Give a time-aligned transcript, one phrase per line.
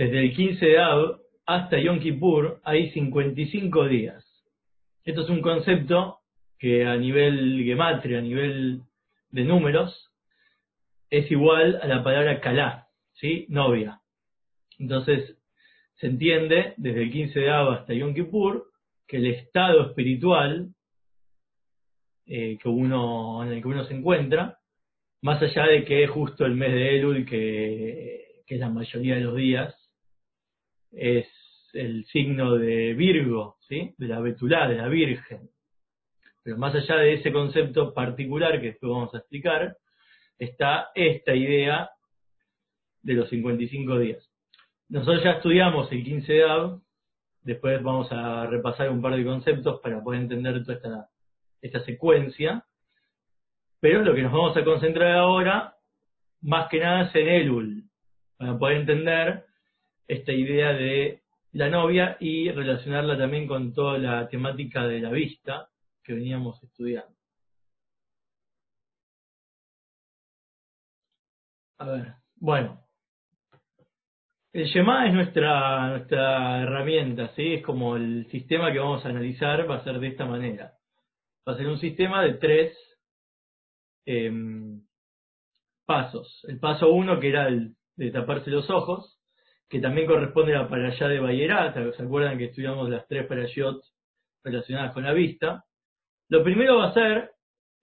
[0.00, 4.24] desde el 15 de Av hasta Yom Kippur hay 55 días.
[5.04, 6.20] Esto es un concepto
[6.58, 8.80] que a nivel gematria, a nivel
[9.28, 10.10] de números,
[11.10, 13.44] es igual a la palabra kalá, ¿sí?
[13.50, 14.00] Novia.
[14.78, 15.36] Entonces,
[15.96, 18.70] se entiende desde el 15 de Av hasta Yom Kippur
[19.06, 20.70] que el estado espiritual
[22.24, 24.60] eh, que uno, en el que uno se encuentra,
[25.20, 29.16] más allá de que es justo el mes de Elul, que, que es la mayoría
[29.16, 29.76] de los días,
[30.92, 31.28] es
[31.72, 33.94] el signo de Virgo, ¿sí?
[33.98, 35.50] de la Betulá, de la Virgen.
[36.42, 39.76] Pero más allá de ese concepto particular que después vamos a explicar,
[40.38, 41.90] está esta idea
[43.02, 44.30] de los 55 días.
[44.88, 46.80] Nosotros ya estudiamos el 15 de Av,
[47.42, 51.08] después vamos a repasar un par de conceptos para poder entender toda esta,
[51.60, 52.64] esta secuencia,
[53.78, 55.76] pero lo que nos vamos a concentrar ahora,
[56.42, 57.84] más que nada, es en Elul,
[58.36, 59.44] para poder entender
[60.10, 65.68] esta idea de la novia y relacionarla también con toda la temática de la vista
[66.02, 67.14] que veníamos estudiando.
[71.78, 72.84] A ver, bueno.
[74.52, 77.54] El Shema es nuestra, nuestra herramienta, ¿sí?
[77.54, 80.74] Es como el sistema que vamos a analizar, va a ser de esta manera.
[81.48, 82.76] Va a ser un sistema de tres
[84.06, 84.82] em,
[85.86, 86.44] pasos.
[86.48, 89.19] El paso uno, que era el de taparse los ojos,
[89.70, 93.80] que también corresponde a la parashá de Bayerat, ¿se acuerdan que estudiamos las tres parashot
[94.42, 95.64] relacionadas con la vista?
[96.28, 97.30] Lo primero va a ser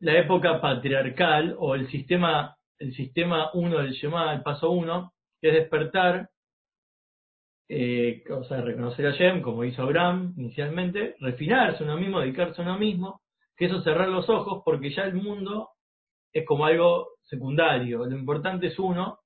[0.02, 5.48] la época patriarcal o el sistema, el sistema 1 del Shema, el paso 1, que
[5.48, 6.30] es despertar,
[7.70, 12.66] eh, o sea, reconocer a Shem, como hizo Abraham inicialmente, refinarse uno mismo, dedicarse a
[12.66, 13.22] uno mismo,
[13.56, 15.70] que eso cerrar los ojos porque ya el mundo
[16.34, 19.20] es como algo secundario, lo importante es uno,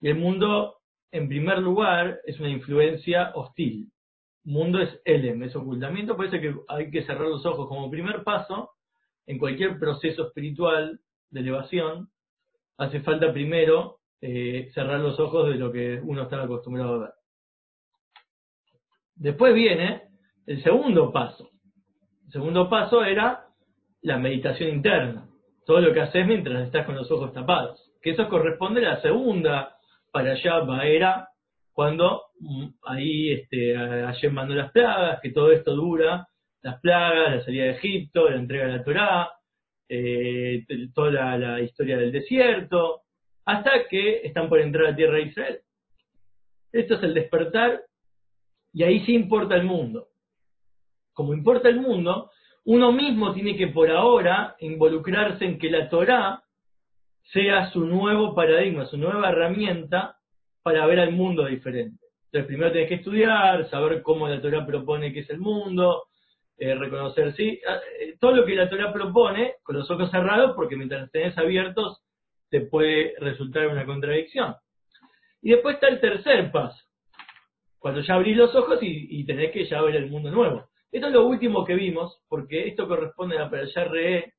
[0.00, 0.75] y el mundo
[1.12, 3.90] en primer lugar, es una influencia hostil.
[4.44, 8.22] Mundo es Elem, es ocultamiento, por eso que hay que cerrar los ojos como primer
[8.22, 8.70] paso
[9.26, 11.00] en cualquier proceso espiritual
[11.30, 12.08] de elevación.
[12.78, 17.10] Hace falta primero eh, cerrar los ojos de lo que uno está acostumbrado a ver.
[19.14, 20.02] Después viene
[20.46, 21.50] el segundo paso.
[22.26, 23.46] El segundo paso era
[24.02, 25.28] la meditación interna.
[25.64, 27.92] Todo lo que haces mientras estás con los ojos tapados.
[28.00, 29.75] Que eso corresponde a la segunda
[30.16, 31.28] para allá era
[31.72, 36.26] cuando mm, ahí este, ayer mandó las plagas, que todo esto dura,
[36.62, 39.30] las plagas, la salida de Egipto, la entrega de la Torá,
[39.90, 43.02] eh, toda la, historia del desierto,
[43.44, 45.60] hasta que están por entrar a tierra de Israel.
[46.72, 47.82] Esto es el despertar
[48.72, 50.08] y ahí sí importa el mundo.
[51.12, 52.30] Como importa el mundo,
[52.64, 56.42] uno mismo tiene que por ahora involucrarse en que la Torá
[57.32, 60.16] sea su nuevo paradigma, su nueva herramienta
[60.62, 62.04] para ver al mundo diferente.
[62.26, 66.04] Entonces, primero tenés que estudiar, saber cómo la Torah propone que es el mundo,
[66.58, 70.54] eh, reconocer, sí, ah, eh, todo lo que la Torah propone con los ojos cerrados,
[70.56, 72.02] porque mientras tenés abiertos
[72.50, 74.54] te puede resultar una contradicción.
[75.42, 76.82] Y después está el tercer paso,
[77.78, 80.68] cuando ya abrís los ojos y, tenés que ya ver el mundo nuevo.
[80.90, 84.34] Esto es lo último que vimos, porque esto corresponde a la Perashá Re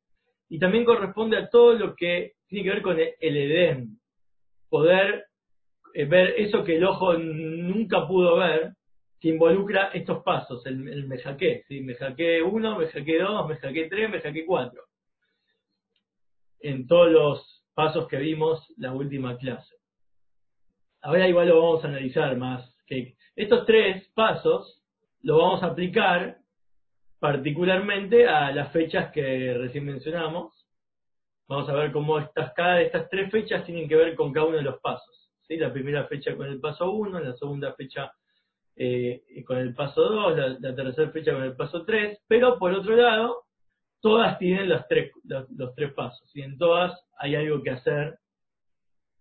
[0.50, 4.00] y también corresponde a todo lo que tiene que ver con el Edén.
[4.70, 5.26] Poder
[5.94, 8.74] eh, ver eso que el ojo nunca pudo ver,
[9.20, 11.82] que involucra estos pasos, el, el mejaqué, ¿sí?
[11.82, 14.82] mejaqué 1, mejaqué 2, mejaqué 3, mejaqué 4.
[16.60, 19.76] En todos los pasos que vimos la última clase.
[21.02, 22.76] Ahora igual lo vamos a analizar más.
[22.86, 24.82] Que estos tres pasos
[25.22, 26.40] lo vamos a aplicar
[27.20, 30.67] particularmente a las fechas que recién mencionamos.
[31.48, 34.48] Vamos a ver cómo estas, cada de estas tres fechas tienen que ver con cada
[34.48, 35.30] uno de los pasos.
[35.48, 35.58] ¿sí?
[35.58, 38.12] La primera fecha con el paso 1, la segunda fecha
[38.76, 42.96] eh, con el paso 2, la, tercera fecha con el paso 3, pero por otro
[42.96, 43.46] lado,
[44.02, 48.20] todas tienen los tres, los, tres pasos, y en todas hay algo que hacer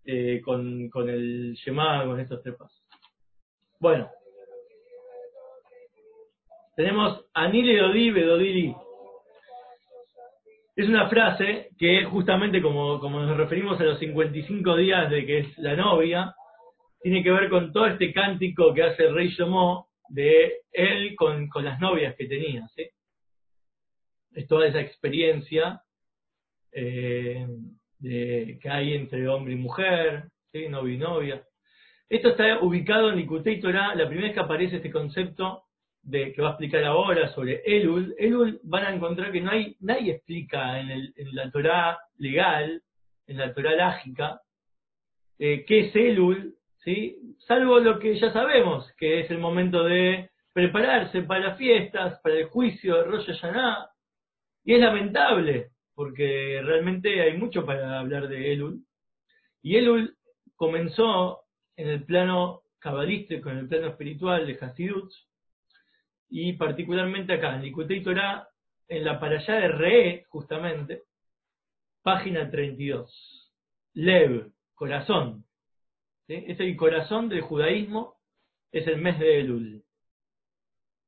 [0.05, 2.83] eh, con, con el llamado, con estos tres pasos.
[3.79, 4.11] Bueno,
[6.77, 8.77] tenemos Anile Dodi Bedodili.
[10.77, 15.59] Es una frase que justamente como, nos referimos a los 55 días de que es
[15.59, 16.35] la novia,
[17.01, 21.49] tiene que ver con todo este cántico que hace el rey Shomó de él con,
[21.65, 22.69] las novias que tenía.
[22.77, 22.91] ¿sí?
[24.35, 25.81] Es toda esa experiencia
[26.73, 27.47] eh,
[27.99, 30.69] de, que hay entre hombre y mujer, ¿sí?
[30.69, 31.43] novio y novia.
[32.07, 35.63] Esto está ubicado en Likutei Torah, la primera vez que aparece este concepto
[36.07, 39.77] de, que va a explicar ahora sobre Elul, Elul van a encontrar que no hay,
[39.81, 42.81] nadie explica en, la Torah legal,
[43.27, 44.41] en la Torah lágica,
[45.39, 46.55] eh, qué es Elul,
[46.85, 47.35] ¿sí?
[47.47, 52.37] Salvo lo que ya sabemos, que es el momento de prepararse para las fiestas, para
[52.37, 53.91] el juicio de Rosh Hashanah,
[54.65, 58.85] y es lamentable, porque realmente hay mucho para hablar de Elul.
[59.61, 60.17] Y Elul
[60.55, 61.41] comenzó
[61.77, 65.13] en el plano cabalístico, en el plano espiritual de Hasidut,
[66.29, 68.49] y particularmente acá, en Likutei Torah,
[68.89, 71.03] en la parashá de Re, justamente,
[72.03, 73.53] página 32.
[73.95, 75.45] Lev, corazón.
[76.29, 78.17] Es el corazón del judaísmo,
[78.73, 79.85] es el mes de Elul.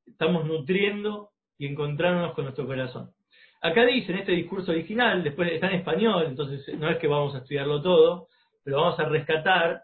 [0.05, 3.13] Estamos nutriendo y encontrándonos con nuestro corazón.
[3.61, 7.35] Acá dice en este discurso original, después está en español, entonces no es que vamos
[7.35, 8.29] a estudiarlo todo,
[8.63, 9.83] pero vamos a rescatar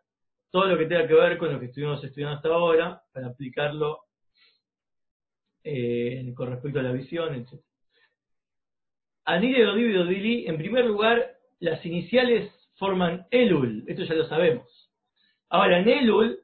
[0.50, 4.00] todo lo que tenga que ver con lo que estuvimos estudiando hasta ahora para aplicarlo
[5.66, 7.60] eh, con respecto a la visión, etc.
[9.28, 14.92] Y Dodili, en primer lugar, las iniciales forman Elul, esto ya lo sabemos.
[15.50, 16.40] Ahora, en Elul,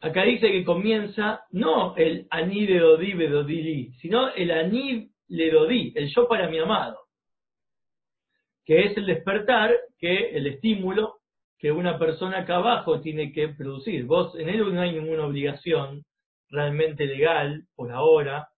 [0.00, 5.10] acá dice que comienza no el Anide de sino el
[5.50, 6.98] Dodi, el yo para mi amado,
[8.66, 11.14] que es el despertar, que el estímulo
[11.58, 14.04] que una persona acá abajo tiene que producir.
[14.04, 16.04] Vos en Elul no hay ninguna obligación
[16.50, 18.48] realmente legal por ahora,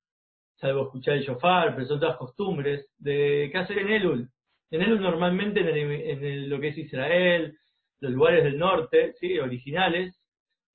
[0.56, 4.28] salvo escuchar el shofar, pero son todas costumbres, de qué hacer en Elul.
[4.70, 7.56] En Elul normalmente en, lo que es Israel,
[8.00, 9.38] los lugares del norte, ¿sí?
[9.38, 10.20] originales,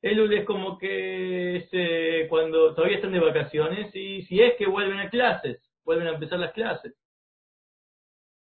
[0.01, 4.67] Elul es como que es, eh, cuando todavía están de vacaciones y si es que
[4.67, 6.93] vuelven a clases, vuelven a empezar las clases.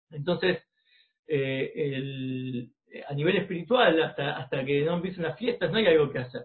[0.09, 0.63] Entonces,
[1.27, 2.71] eh, el,
[3.07, 6.41] a nivel espiritual, hasta, hasta que no empiecen las fiestas, no hay algo que hacer.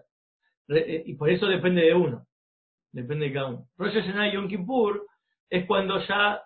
[0.69, 2.25] Eh, y por eso depende de uno.
[2.91, 3.67] Depende de cada uno.
[3.77, 5.05] Rosh Hashanah y Yom Kippur
[5.49, 6.41] es cuando ya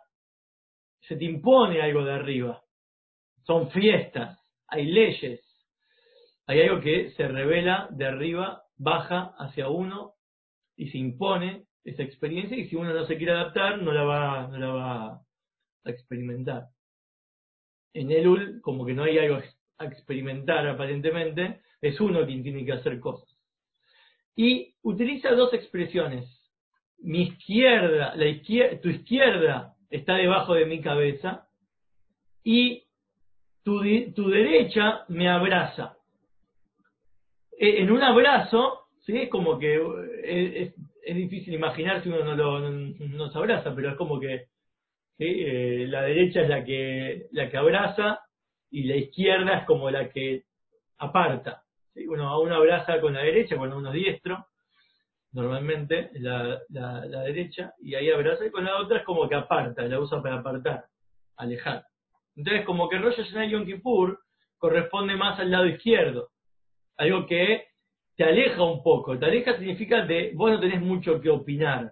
[1.01, 2.61] se te impone algo de arriba.
[3.43, 5.41] Son fiestas, hay leyes,
[6.47, 10.13] hay algo que se revela de arriba, baja hacia uno
[10.75, 14.47] y se impone esa experiencia y si uno no se quiere adaptar no la va,
[14.47, 15.05] no la va
[15.83, 16.67] a experimentar.
[17.93, 19.41] En Elul como que no hay algo
[19.77, 23.32] a experimentar aparentemente, es uno quien tiene que hacer cosas.
[24.35, 26.27] Y utiliza dos expresiones.
[26.99, 31.47] Mi izquierda, la izquierda, tu izquierda está debajo de mi cabeza
[32.43, 32.83] y
[33.63, 33.81] tu,
[34.15, 35.97] tu derecha me abraza.
[37.57, 39.17] E, en un abrazo, ¿sí?
[39.17, 39.75] es como que
[40.23, 44.47] eh, es, difícil imaginar si uno no, lo, no, se abraza, pero es como que
[45.19, 48.21] eh, la derecha es la que, la que abraza
[48.71, 50.43] y la izquierda es como la que
[50.97, 51.62] aparta.
[51.95, 54.47] Uno, uno abraza con la derecha cuando uno es diestro,
[55.31, 59.83] normalmente la, la, derecha, y ahí abraza, y con la otra es como que aparta,
[59.83, 60.85] la usa para apartar,
[61.37, 61.85] alejar.
[62.35, 64.19] Entonces, como que Rosh Hashanah Yom Kippur
[64.57, 66.29] corresponde más al lado izquierdo,
[66.97, 67.67] algo que
[68.15, 69.17] te aleja un poco.
[69.17, 71.91] Te aleja significa que vos no tenés mucho que opinar.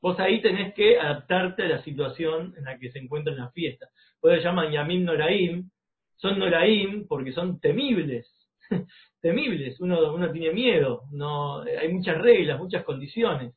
[0.00, 3.50] Vos ahí tenés que adaptarte a la situación en la que se encuentra en la
[3.50, 3.88] fiesta.
[4.20, 5.70] Por eso llaman Yamim Noraim,
[6.16, 8.28] son Noraim porque son temibles,
[9.20, 13.54] temibles, uno, uno tiene miedo, no, hay muchas reglas, muchas condiciones.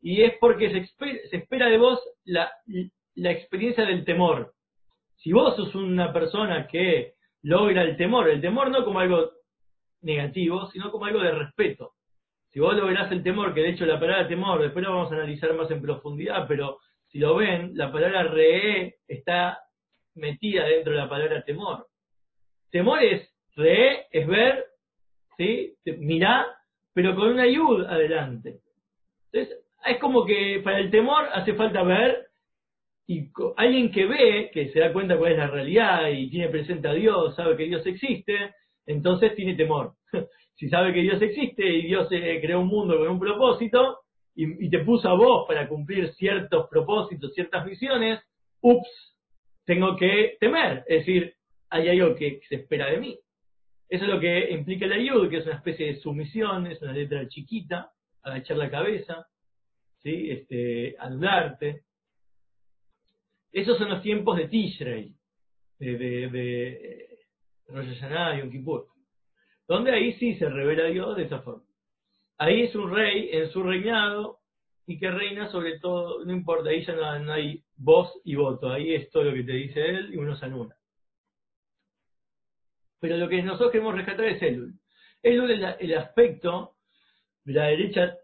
[0.00, 2.50] Y es porque se, se espera de vos la,
[3.14, 4.52] la experiencia del temor.
[5.16, 9.30] Si vos sos una persona que logra el temor, el temor no como algo
[10.00, 11.92] negativo, sino como algo de respeto.
[12.48, 15.14] Si vos lográs el temor, que de hecho la palabra temor, después lo vamos a
[15.14, 16.78] analizar más en profundidad, pero
[17.08, 19.58] si lo ven, la palabra re está
[20.14, 21.86] metida dentro de la palabra temor.
[22.70, 24.66] Temor es re, es ver,
[25.36, 25.74] ¿sí?
[25.98, 26.46] Mirá,
[26.92, 28.60] pero con una ayuda adelante.
[29.32, 32.28] Entonces, es como que para el temor hace falta ver
[33.06, 36.88] y alguien que ve, que se da cuenta cuál es la realidad y tiene presente
[36.88, 38.54] a Dios, sabe que Dios existe,
[38.86, 39.94] entonces tiene temor.
[40.54, 43.98] si sabe que Dios existe y Dios eh, creó un mundo con un propósito
[44.34, 48.20] y, te puso a vos para cumplir ciertos propósitos, ciertas visiones,
[48.62, 49.16] ups,
[49.66, 51.34] tengo que temer, es decir,
[51.68, 53.18] hay algo que se espera de mí.
[53.92, 56.94] Eso es lo que implica la yud, que es una especie de sumisión, es una
[56.94, 59.28] letra chiquita, agachar la cabeza,
[60.02, 60.30] ¿sí?
[60.30, 60.96] este.
[63.52, 65.14] Esos son los tiempos de Tishrei,
[65.78, 67.18] de, de, de
[67.66, 68.86] Rosh Hashanah Yom Kippur,
[69.68, 71.68] donde ahí sí se revela Dios de esa forma.
[72.38, 74.38] Ahí es un rey en su reinado
[74.86, 78.94] y que reina sobre todo, no importa, ahí ya no, hay voz y voto, ahí
[78.94, 80.74] es todo lo que te dice él y uno se anula.
[83.02, 84.78] Pero lo que nosotros queremos rescatar es Elul.
[85.24, 86.76] Elul es el aspecto,
[87.46, 88.16] la derecha,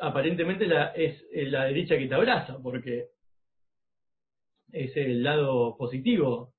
[0.00, 3.10] aparentemente la, es la derecha que te abraza, porque
[4.72, 6.54] es el lado positivo.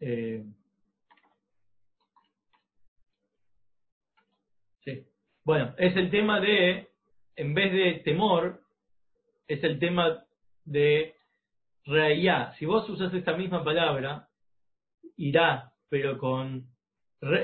[0.00, 0.42] Eh,
[4.84, 5.06] sí.
[5.44, 6.88] Bueno, es el tema de,
[7.36, 8.60] en vez de temor,
[9.46, 10.24] es el tema
[10.64, 11.14] de
[11.84, 12.52] reía.
[12.58, 14.28] Si vos usas esta misma palabra,
[15.16, 16.66] irá, pero con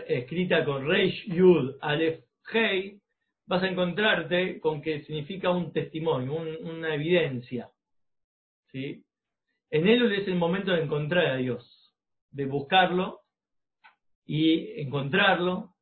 [0.08, 3.00] escrita con Reish Yud Aleph Hei,
[3.46, 7.70] vas a encontrarte con que significa un testimonio, una evidencia.
[8.72, 9.04] ¿sí?
[9.70, 11.94] En Elul es el momento de encontrar a Dios,
[12.30, 13.20] de buscarlo
[14.24, 15.74] y encontrarlo,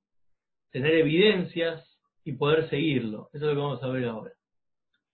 [0.70, 3.30] tener evidencias y poder seguirlo.
[3.32, 4.32] Eso es lo que vamos a ver ahora.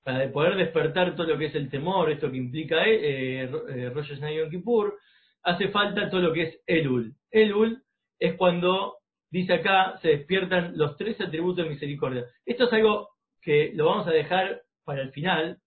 [0.02, 4.08] Para poder despertar todo lo que es el temor, esto que implica eh, eh, Rosh
[4.08, 4.98] Hashanah Kippur,
[5.42, 7.14] hace falta todo lo que es Elul.
[7.30, 7.82] Elul
[8.18, 8.98] es cuando,
[9.30, 12.24] dice acá, se despiertan los tres atributos de misericordia.
[12.44, 15.58] Esto es algo que lo vamos a dejar para el final,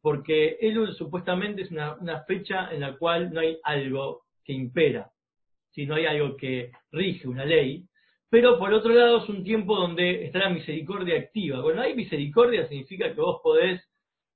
[0.00, 5.10] porque Elul supuestamente es una, fecha en la cual no hay algo que impera,
[5.70, 7.86] si no hay algo que rige una ley,
[8.30, 11.62] pero por otro lado es un tiempo donde está la misericordia activa.
[11.62, 13.82] Cuando hay misericordia significa que vos podés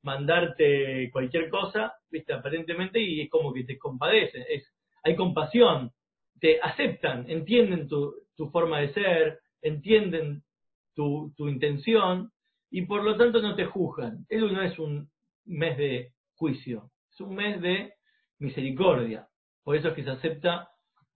[0.03, 4.69] mandarte cualquier cosa, viste, aparentemente, y es como que te compadecen, es,
[5.05, 5.93] hay compasión,
[6.41, 8.15] te aceptan, entienden tu,
[8.53, 10.43] forma de ser, entienden
[10.95, 12.33] tu, tu intención,
[12.71, 14.27] y por lo tanto no te juzgan.
[14.29, 15.09] Elul no es un
[15.45, 17.95] mes de juicio, es un mes de
[18.41, 19.29] misericordia.
[19.63, 20.69] Por eso es que se acepta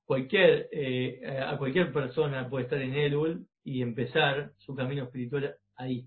[0.09, 6.07] cualquier, eh, a cualquier persona puede estar en Elul y empezar su camino espiritual ahí.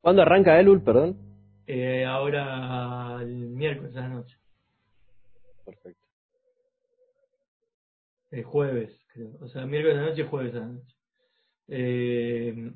[0.00, 1.18] ¿Cuándo arranca Elul, perdón?
[1.66, 4.36] Eh, ahora el miércoles a la noche.
[5.64, 6.06] Perfecto.
[8.30, 9.30] El jueves, creo.
[9.40, 10.94] O sea, miércoles a la noche, jueves a la noche.
[11.66, 12.70] Eh,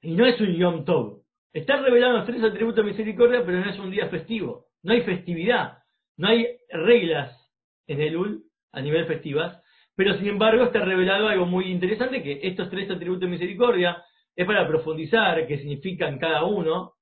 [0.00, 1.20] y no es un Yom Tov.
[1.52, 4.68] Está revelando los tres atributos de misericordia, pero no es un día festivo.
[4.82, 5.82] No hay festividad.
[6.16, 7.43] No hay reglas
[7.86, 9.62] en Elul a nivel festivas,
[9.96, 14.02] pero sin embargo está revelado algo muy interesante, que estos tres atributos de misericordia
[14.34, 16.94] es para profundizar qué significan cada uno,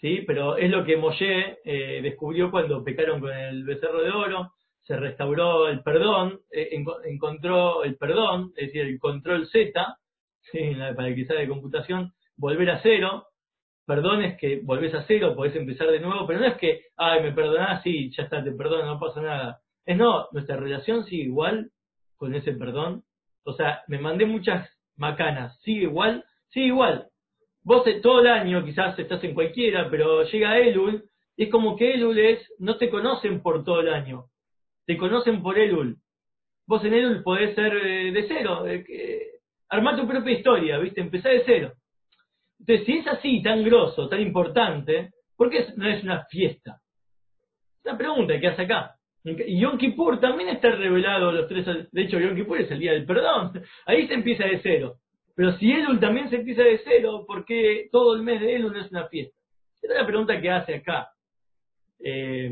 [0.00, 0.24] ¿sí?
[0.26, 4.96] pero es lo que Moshe eh, descubrió cuando pecaron con el becerro de oro, se
[4.96, 6.70] restauró el perdón, eh,
[7.04, 9.96] encontró el perdón, es decir, el control Z,
[10.96, 13.28] para el que sabe de computación, volver a cero,
[13.86, 17.22] perdón es que volvés a cero, podés empezar de nuevo, pero no es que, ay,
[17.22, 19.61] me perdonás, sí, ya está, te perdono, no pasa nada.
[19.84, 21.70] Es no, nuestra relación sigue igual
[22.16, 23.04] con ese perdón.
[23.44, 27.08] O sea, me mandé muchas macanas, sigue igual, sigue igual.
[27.64, 31.04] Vos todo el año quizás estás en cualquiera, pero llega Elul,
[31.36, 34.26] y es como que Elul es, no te conocen por todo el año,
[34.86, 35.96] te conocen por Elul.
[36.66, 38.84] Vos en Elul podés ser eh, de cero, de
[39.68, 41.00] armar tu propia historia, ¿viste?
[41.00, 41.72] Empezar de cero.
[42.58, 46.80] Entonces, si es así, tan grosso, tan importante, ¿por qué no es una fiesta?
[47.78, 48.96] Es una pregunta que hace acá.
[49.24, 51.66] Y Yom Kippur también está revelado los tres.
[51.92, 53.52] De hecho, Yom Kippur es el día del perdón.
[53.86, 54.96] Ahí se empieza de cero.
[55.34, 58.72] Pero si Elul también se empieza de cero, ¿por qué todo el mes de Elul
[58.72, 59.36] no es una fiesta?
[59.80, 61.10] Esa es la pregunta que hace acá.
[62.04, 62.50] Eh,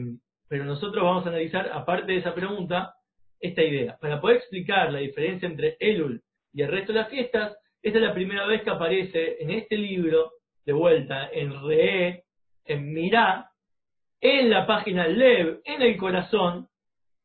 [0.48, 2.94] pero nosotros vamos a analizar, aparte de esa pregunta,
[3.40, 3.96] esta idea.
[4.00, 6.22] Para poder explicar la diferencia entre Elul
[6.52, 9.76] y el resto de las fiestas, esta es la primera vez que aparece en este
[9.76, 10.32] libro,
[10.64, 12.24] de vuelta, en Re,
[12.64, 13.49] en Mirá,
[14.20, 16.68] en la página Lev, en el corazón,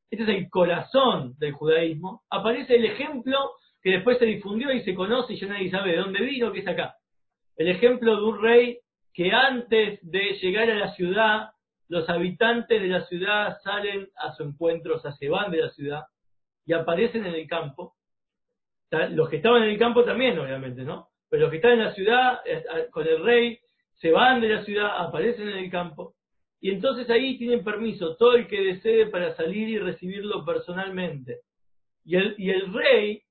[0.09, 3.37] este es el corazón del judaísmo, aparece el ejemplo
[3.81, 6.59] que después se difundió y se conoce y ya nadie sabe de dónde vino, que
[6.59, 6.95] es acá.
[7.57, 8.79] El ejemplo de un rey
[9.13, 11.49] que antes de llegar a la ciudad,
[11.87, 15.69] los habitantes de la ciudad salen a su encuentro, o sea, se van de la
[15.69, 16.03] ciudad
[16.65, 17.95] y aparecen en el campo.
[19.11, 21.09] Los que estaban en el campo también, obviamente, ¿no?
[21.29, 23.59] Pero los que están en la ciudad, eh, con el rey,
[23.95, 26.14] se van de la ciudad, aparecen en el campo
[26.65, 31.41] y entonces ahí tienen permiso todo el que desee para salir y recibirlo personalmente.
[32.03, 33.21] Y el, y el rey,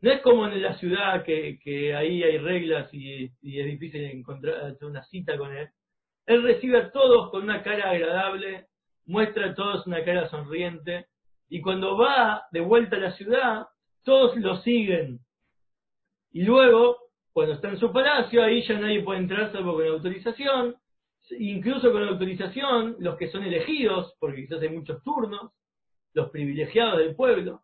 [0.00, 4.76] no es como en la ciudad que, que ahí hay reglas y, es difícil encontrar
[4.82, 5.68] una cita con él.
[6.26, 8.66] Él recibe a todos con una cara agradable,
[9.06, 11.06] muestra a todos una cara sonriente,
[11.48, 13.66] y cuando va de vuelta a la ciudad,
[14.04, 15.18] todos lo siguen.
[16.30, 16.96] Y luego,
[17.32, 20.76] cuando está en su palacio, ahí ya nadie puede entrar salvo con autorización,
[21.38, 25.52] incluso con autorización, los que son elegidos, porque quizás hay muchos turnos,
[26.14, 27.62] los privilegiados del pueblo.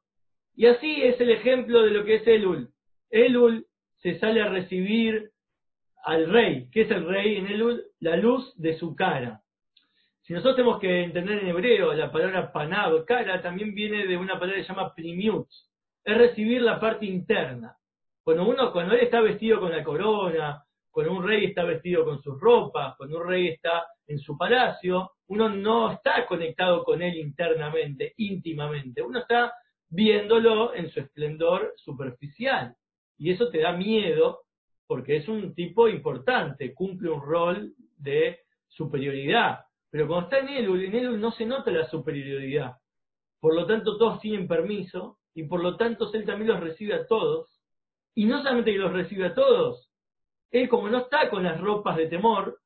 [0.55, 2.71] Y así es el ejemplo de lo que es Elul.
[3.11, 3.67] Elul
[4.03, 5.31] se sale a recibir
[6.05, 6.69] al rey.
[6.71, 7.83] ¿Qué es el rey en Elul?
[8.01, 9.41] La luz de su cara.
[10.23, 14.39] Si nosotros tenemos que entender en hebreo la palabra panab, cara, también viene de una
[14.39, 15.49] palabra que se llama primiut.
[16.03, 17.77] Es recibir la parte interna.
[18.23, 20.64] Cuando uno, cuando él está vestido con la corona,
[20.95, 25.11] cuando un rey está vestido con sus ropas, cuando un rey está en su palacio,
[25.27, 29.53] uno no está conectado con él internamente, íntimamente, uno está
[29.89, 32.77] viéndolo en su esplendor superficial.
[33.19, 34.43] Y eso te da miedo
[34.87, 39.65] porque es un tipo importante, cumple un rol de superioridad.
[39.91, 42.77] Pero cuando está en Elul, en Elul no se nota la superioridad.
[43.41, 47.05] Por lo tanto, todos tienen permiso y por lo tanto él también los recibe a
[47.09, 47.61] todos.
[48.15, 49.91] Y no solamente que los recibe a todos,
[50.55, 52.61] él como no está con las ropas de temor,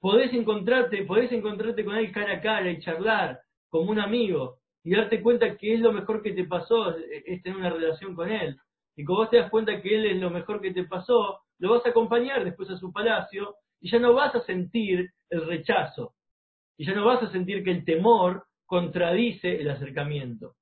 [0.00, 4.96] podés encontrarte, podés encontrarte con él cara a cara y charlar como un amigo y
[4.96, 8.56] darte cuenta que es lo mejor que te pasó, es tener una relación con él.
[8.96, 11.70] Y como vos te das cuenta que él es lo mejor que te pasó, lo
[11.70, 16.14] vas a acompañar después a su palacio y ya no vas a sentir el rechazo.
[16.78, 20.54] Y ya no vas a sentir que el temor contradice el acercamiento.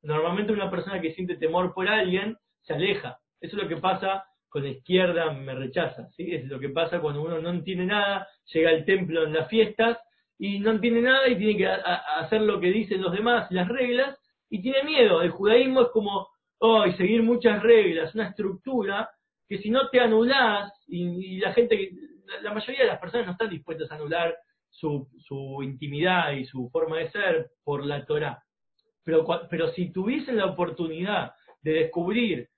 [0.00, 3.18] Normalmente una persona que siente temor por alguien se aleja.
[3.42, 6.08] Eso es lo que pasa con la izquierda, me rechaza.
[6.16, 6.34] ¿sí?
[6.34, 9.98] Es lo que pasa cuando uno no entiende nada, llega al templo en las fiestas
[10.38, 14.18] y no entiende nada y tiene que hacer lo que dicen los demás, las reglas,
[14.48, 15.20] y tiene miedo.
[15.20, 16.28] El judaísmo es como,
[16.58, 19.10] oh, seguir muchas reglas, una estructura
[19.48, 21.90] que si no te anulás, y, la gente,
[22.42, 24.36] la, mayoría de las personas no están dispuestas a anular
[24.68, 28.42] su, su intimidad y su forma de ser por la Torah.
[29.02, 32.48] Pero, pero si tuviesen la oportunidad de descubrir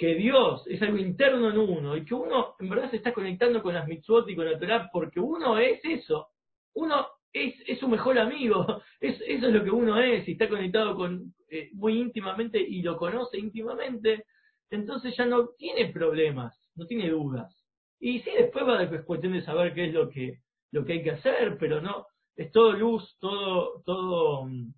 [0.00, 3.62] que Dios es algo interno en uno y que uno en verdad se está conectando
[3.62, 6.28] con las mitzvot y con la Torah porque uno es eso,
[6.72, 10.48] uno es, es su mejor amigo, es, eso es lo que uno es y está
[10.48, 14.24] conectado con eh, muy íntimamente y lo conoce íntimamente,
[14.70, 17.54] entonces ya no tiene problemas, no tiene dudas.
[17.98, 20.38] Y sí, después va a cuestión de saber qué es lo que,
[20.70, 24.72] lo que hay que hacer, pero no, es todo luz, todo, todo mm,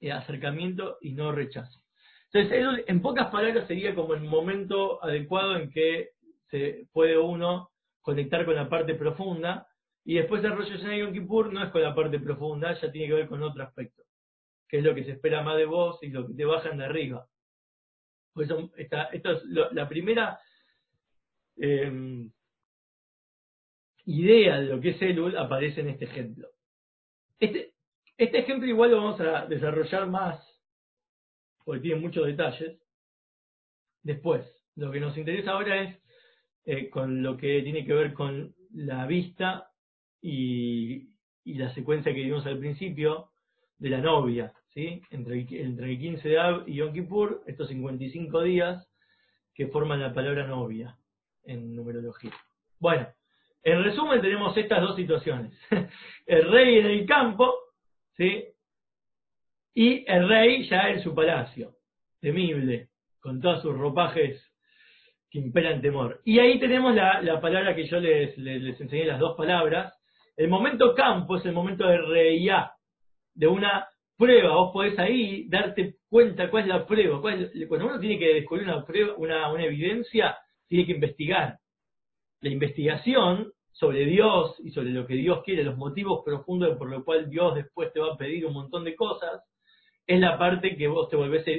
[0.00, 1.82] eh, acercamiento y no rechazo.
[2.32, 6.10] Entonces, en pocas palabras sería como el momento adecuado en que
[6.50, 7.70] se puede uno
[8.02, 9.66] conectar con la parte profunda
[10.04, 13.08] y después el Hashanah y Yom Kippur no es con la parte profunda, ya tiene
[13.08, 14.04] que ver con otro aspecto,
[14.66, 16.84] que es lo que se espera más de vos y lo que te bajan de
[16.84, 17.26] arriba.
[18.32, 20.38] Pues esta, esto es la primera
[21.56, 22.30] em,
[24.06, 26.48] idea de lo que es Elul aparece en este ejemplo.
[27.38, 27.74] Este,
[28.16, 30.57] este ejemplo igual lo vamos a desarrollar más,
[31.68, 32.80] porque tiene muchos detalles,
[34.02, 34.42] después.
[34.74, 36.02] Lo que nos interesa ahora es
[36.64, 39.70] eh, con lo que tiene que ver con la vista
[40.22, 41.10] y,
[41.44, 43.32] la secuencia que vimos al principio
[43.76, 45.02] de la novia, ¿sí?
[45.10, 48.88] entre, entre el 15 de Ab y Yom Kippur, estos 55 días
[49.52, 50.96] que forman la palabra novia
[51.44, 52.32] en numerología.
[52.78, 53.08] Bueno,
[53.62, 55.52] en resumen tenemos estas dos situaciones.
[56.26, 57.52] el rey en el campo,
[58.16, 58.46] ¿sí?
[59.74, 61.74] Y el rey ya en su palacio,
[62.20, 62.88] temible,
[63.20, 64.42] con todos sus ropajes
[65.30, 66.20] que imperan temor.
[66.24, 69.94] Y ahí tenemos la, palabra que yo les, les enseñé, las dos palabras,
[70.36, 72.72] el momento campo es el momento de reía,
[73.34, 74.54] de una prueba.
[74.54, 77.20] Vos podés ahí darte cuenta cuál es la prueba.
[77.20, 81.58] cuando uno tiene que descubrir una prueba, una, una evidencia, tiene que investigar.
[82.40, 87.04] La investigación sobre Dios y sobre lo que Dios quiere, los motivos profundos por los
[87.04, 89.42] cuales Dios después te va a pedir un montón de cosas,
[90.08, 91.50] es la parte que vos te volvés a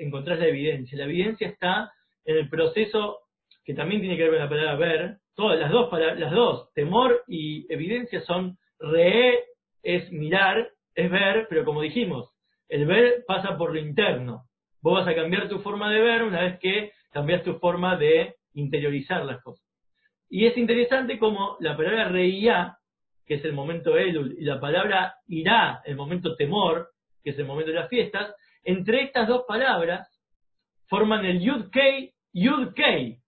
[0.00, 0.96] encontrar la evidencia.
[0.96, 1.92] La evidencia está
[2.24, 3.18] en el proceso
[3.64, 7.24] que también tiene que ver con la palabra ver, todas las dos, las dos, temor
[7.26, 9.40] y evidencia son re,
[9.82, 12.30] es mirar, es ver, pero como dijimos,
[12.68, 14.44] el ver pasa por lo interno.
[14.80, 18.36] Vos vas a cambiar tu forma de ver una vez que cambias tu forma de
[18.54, 19.66] interiorizar las cosas.
[20.28, 22.78] Y es interesante como la palabra reía,
[23.26, 26.90] que es el momento Elul, y la palabra irá, el momento temor,
[27.26, 30.08] que es el momento de las fiestas, entre estas dos palabras
[30.86, 33.18] forman el Yud Kei, Yud Kei,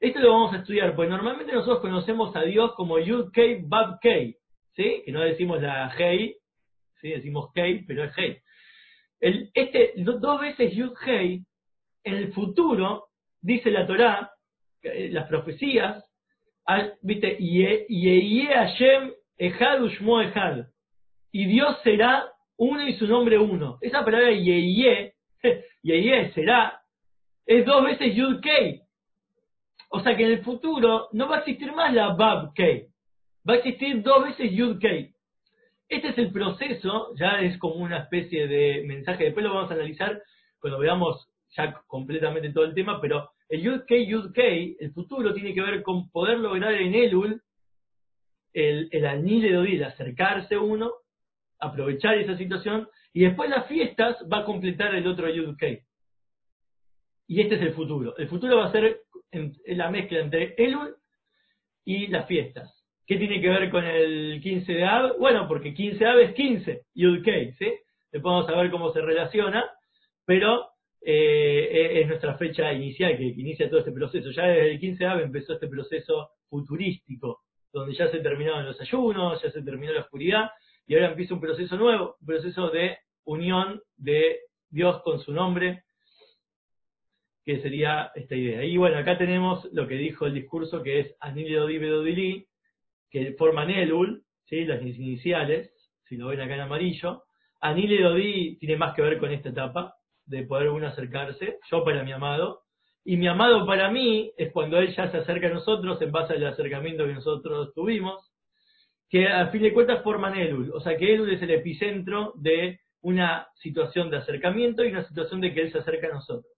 [0.00, 4.00] esto lo vamos a estudiar, pues normalmente nosotros conocemos a Dios como Yud Kei Bab
[4.00, 4.34] Kei,
[4.74, 5.02] ¿sí?
[5.04, 6.34] Que no decimos la Hei,
[7.00, 7.10] ¿sí?
[7.10, 8.36] Decimos Kei, pero es Hei.
[9.20, 11.44] El, este, dos veces Yud Hei,
[12.02, 14.32] en el futuro, dice la Torá,
[14.82, 16.04] eh, las profecías,
[17.00, 17.36] ¿viste?
[17.38, 20.66] Yeye Hashem Echad Ushmo Echad.
[21.30, 23.78] Y Dios será uno y su nombre uno.
[23.80, 25.14] Esa palabra Yeye,
[25.82, 26.80] Yeye será,
[27.44, 28.82] es dos veces Yud Kei.
[29.90, 32.62] O sea que en el futuro no va a existir más la Bab K.
[33.48, 34.88] Va a existir dos veces Yud K.
[35.88, 39.74] Este es el proceso, ya es como una especie de mensaje, después lo vamos a
[39.74, 40.20] analizar
[40.58, 44.42] cuando veamos ya completamente todo el tema, pero el Yud K, Yud K,
[44.80, 47.40] el futuro tiene que ver con poder lograr en Elul
[48.52, 50.92] el, el anillo de acercarse uno,
[51.58, 55.56] aprovechar esa situación, y después las fiestas va a completar el otro Yud.
[57.28, 58.16] Y este es el futuro.
[58.16, 60.94] El futuro va a ser en, la mezcla entre Elul
[61.84, 62.72] y las fiestas.
[63.06, 65.18] ¿Qué tiene que ver con el 15 de Ab?
[65.18, 67.72] Bueno, porque 15 de Ab es 15, Yud ¿sí?
[68.12, 69.64] Después vamos a ver cómo se relaciona,
[70.24, 74.30] pero eh, es nuestra fecha inicial que, inicia todo este proceso.
[74.30, 77.42] Ya desde el 15 de Av empezó este proceso futurístico,
[77.72, 80.50] donde ya se terminaron los ayunos, ya se terminó la oscuridad,
[80.86, 85.84] y ahora empieza un proceso nuevo, un proceso de unión de Dios con su nombre,
[87.44, 88.64] que sería esta idea.
[88.64, 92.48] Y bueno, acá tenemos lo que dijo el discurso, que es Anilio Dibedodili,
[93.10, 94.64] que forman Elul, ¿sí?
[94.64, 95.72] las iniciales,
[96.08, 97.24] si lo ven acá en amarillo.
[97.60, 98.14] Anilio
[98.58, 99.94] tiene más que ver con esta etapa,
[100.24, 102.62] de poder uno acercarse, yo para mi amado,
[103.04, 106.34] y mi amado para mí es cuando él ya se acerca a nosotros en base
[106.34, 108.32] al acercamiento que nosotros tuvimos,
[109.16, 112.80] que a fin de cuentas forman Elul, o sea que Elul es el epicentro de
[113.00, 116.52] una situación de acercamiento y una situación de que él se acerca a nosotros.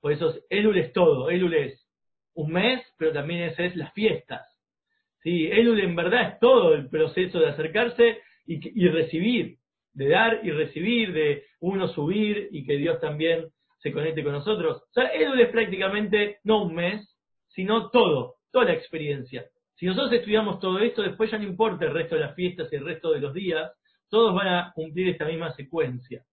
[0.00, 1.84] Por eso Elul es todo, Elul es
[2.34, 4.46] un mes, pero también es, es las fiestas.
[5.24, 5.48] ¿sí?
[5.50, 9.56] Elul en verdad es todo el proceso de acercarse y, y recibir,
[9.92, 14.84] de dar y recibir, de uno subir y que Dios también se conecte con nosotros.
[14.88, 17.18] O sea, Elul es prácticamente no un mes,
[17.48, 19.46] sino todo, toda la experiencia.
[19.82, 22.76] Si nosotros estudiamos todo esto, después ya no importa el resto de las fiestas y
[22.76, 23.72] el resto de los días,
[24.08, 26.24] todos van a cumplir esta misma secuencia.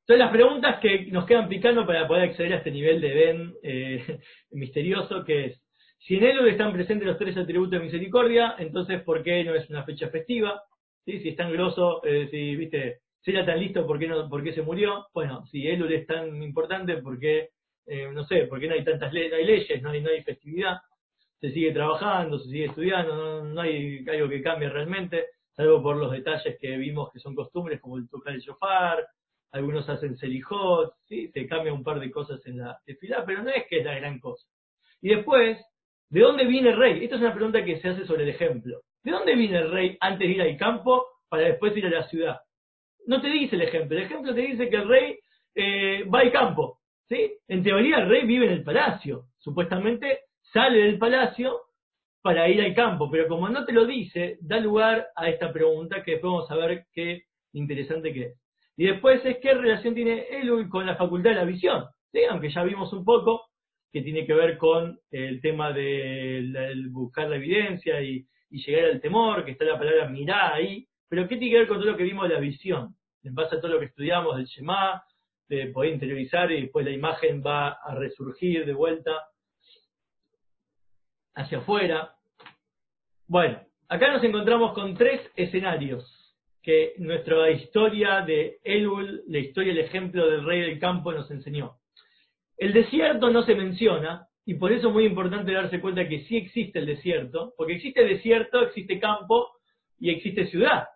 [0.00, 3.54] Entonces las preguntas que nos quedan picando para poder acceder a este nivel de Ben
[3.62, 5.62] eh, misterioso, que es,
[6.00, 9.70] si en Elul están presentes los tres atributos de misericordia, entonces ¿por qué no es
[9.70, 10.62] una fecha festiva?
[11.06, 11.18] ¿Sí?
[11.20, 14.44] Si es tan grosso, eh, si, viste, si era tan listo, ¿por qué, no, ¿por
[14.44, 15.06] qué se murió?
[15.14, 17.52] Bueno, si Elul es tan importante, ¿por qué,
[17.88, 20.10] eh, no sé, por qué no hay tantas leyes, no hay leyes, no hay, no
[20.10, 20.78] hay festividad?
[21.40, 26.12] Se sigue trabajando, se sigue estudiando, no, hay algo que cambie realmente, salvo por los
[26.12, 29.06] detalles que vimos que son costumbres, como el tocar el shofar,
[29.52, 31.28] algunos hacen selijot, ¿sí?
[31.28, 33.94] se cambia un par de cosas en la tefilá, pero no es que es la
[33.94, 34.46] gran cosa.
[35.00, 35.58] Y después,
[36.10, 37.04] ¿De dónde viene el rey?
[37.04, 38.80] Esta es una pregunta que se hace sobre el ejemplo.
[39.02, 42.08] ¿De dónde viene el rey antes de ir al campo para después ir a la
[42.08, 42.40] ciudad?
[43.06, 43.96] No te dice el ejemplo.
[43.96, 45.18] El ejemplo te dice que el rey
[45.54, 46.77] eh, va al campo.
[47.08, 47.38] ¿Sí?
[47.48, 49.24] En teoría el rey vive en el palacio.
[49.38, 51.60] Supuestamente sale del palacio
[52.22, 53.10] para ir al campo.
[53.10, 56.56] Pero como no te lo dice, da lugar a esta pregunta que después vamos a
[56.56, 58.40] ver qué interesante que es.
[58.76, 61.84] Y después es qué relación tiene él con la facultad de la visión.
[62.12, 62.20] ¿sí?
[62.28, 63.46] Aunque ya vimos un poco
[63.92, 66.44] que tiene que ver con el tema de
[66.90, 71.36] buscar la evidencia y, llegar al temor, que está la palabra mirá ahí, pero ¿qué
[71.36, 72.94] tiene que ver con todo lo que vimos de la visión?
[73.22, 75.02] En base a todo lo que estudiamos del Shema,
[75.48, 79.12] de poder interiorizar y después la imagen va a resurgir de vuelta
[81.34, 82.14] hacia afuera.
[83.26, 86.04] Bueno, acá nos encontramos con tres escenarios
[86.62, 91.78] que nuestra historia de Elul, la historia, el ejemplo del rey del campo nos enseñó.
[92.56, 96.36] El desierto no se menciona, y por eso es muy importante darse cuenta que sí
[96.36, 99.48] existe el desierto, porque existe desierto, existe campo
[99.98, 100.88] y existe ciudad.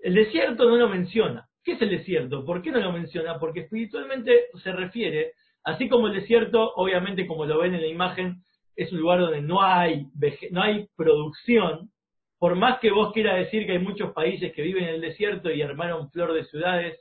[0.00, 1.48] El desierto no lo menciona.
[1.62, 2.44] ¿Qué es el desierto?
[2.44, 3.38] ¿Por qué no lo menciona?
[3.38, 5.32] Porque espiritualmente se refiere,
[5.64, 8.42] así como el desierto, obviamente como lo ven en la imagen,
[8.76, 10.06] es un lugar donde no hay,
[10.50, 11.90] no hay producción,
[12.38, 15.50] por más que vos quieras decir que hay muchos países que viven en el desierto
[15.50, 16.98] y armaron flor de ciudades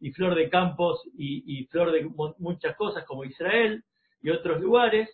[0.00, 3.84] y flor de campos y, flor de muchas cosas como Israel
[4.20, 5.08] y otros lugares,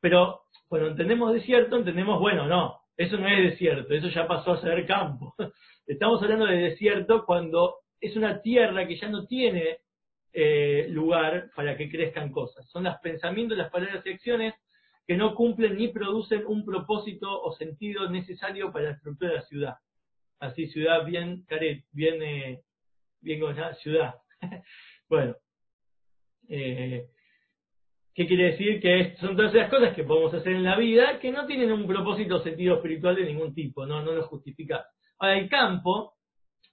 [0.00, 4.60] pero cuando entendemos desierto, entendemos, bueno, no, eso no es desierto, eso ya pasó a
[4.60, 5.34] ser campo.
[5.86, 9.78] Estamos hablando de desierto cuando es una tierra que ya no tiene
[10.32, 12.68] eh, lugar para que crezcan cosas.
[12.68, 14.54] Son los pensamientos, las palabras y acciones
[15.06, 19.42] que no cumplen ni producen un propósito o sentido necesario para la estructura de la
[19.42, 19.74] ciudad.
[20.40, 22.62] Así, ciudad bien, caret, bien, eh,
[23.20, 23.40] bien
[23.80, 24.14] ciudad.
[25.08, 25.36] bueno,
[26.48, 27.06] eh,
[28.14, 28.80] ¿qué quiere decir?
[28.80, 31.86] Que son todas las cosas que podemos hacer en la vida que no tienen un
[31.86, 34.86] propósito o sentido espiritual de ningún tipo, no, no lo justifica.
[35.18, 36.14] Ahora, el campo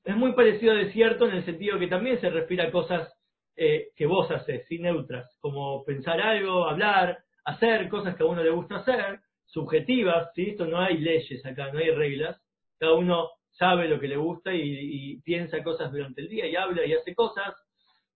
[0.04, 3.14] es muy parecido al desierto en el sentido que también se refiere a cosas
[3.56, 8.44] eh, que vos haces, sin neutras, como pensar algo, hablar, hacer cosas que a uno
[8.44, 10.52] le gusta hacer, subjetivas, ¿sí?
[10.52, 12.42] Esto no hay leyes acá, no hay reglas,
[12.78, 16.86] cada uno sabe lo que le gusta y, piensa cosas durante el día y habla
[16.86, 17.54] y hace cosas,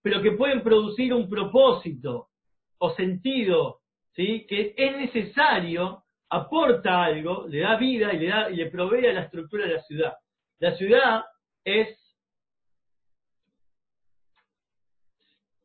[0.01, 2.29] pero que pueden producir un propósito
[2.77, 3.81] o sentido,
[4.13, 4.45] ¿sí?
[4.47, 9.13] que es necesario, aporta algo, le da vida y le, da, y le provee a
[9.13, 10.13] la estructura de la ciudad.
[10.59, 11.23] La ciudad
[11.63, 11.99] es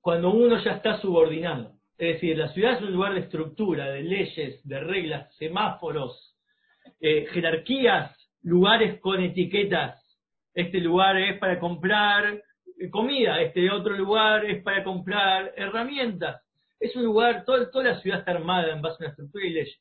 [0.01, 1.75] cuando uno ya está subordinado.
[1.99, 6.37] Es decir, la ciudad es un lugar de estructura, de leyes, de reglas, semáforos,
[7.01, 10.03] eh, jerarquías lugares con etiquetas.
[10.55, 12.43] Este lugar es para comprar
[12.91, 16.43] comida, este otro lugar es para comprar herramientas.
[16.79, 19.51] Es un lugar, toda, toda la ciudad está armada en base a una estructura y
[19.51, 19.79] leyes.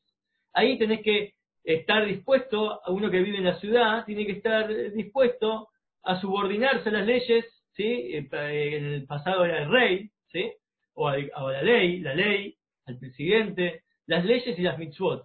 [0.52, 5.68] Ahí tenés que estar dispuesto, uno que vive en la ciudad, tiene que estar dispuesto
[6.02, 7.84] a subordinarse a las leyes ¿sí?
[7.84, 10.52] Eh, En el pasado era el rey, ¿sí?
[10.94, 12.56] O, o la ley, la ley,
[12.86, 15.24] al presidente, las leyes y las mitzvot.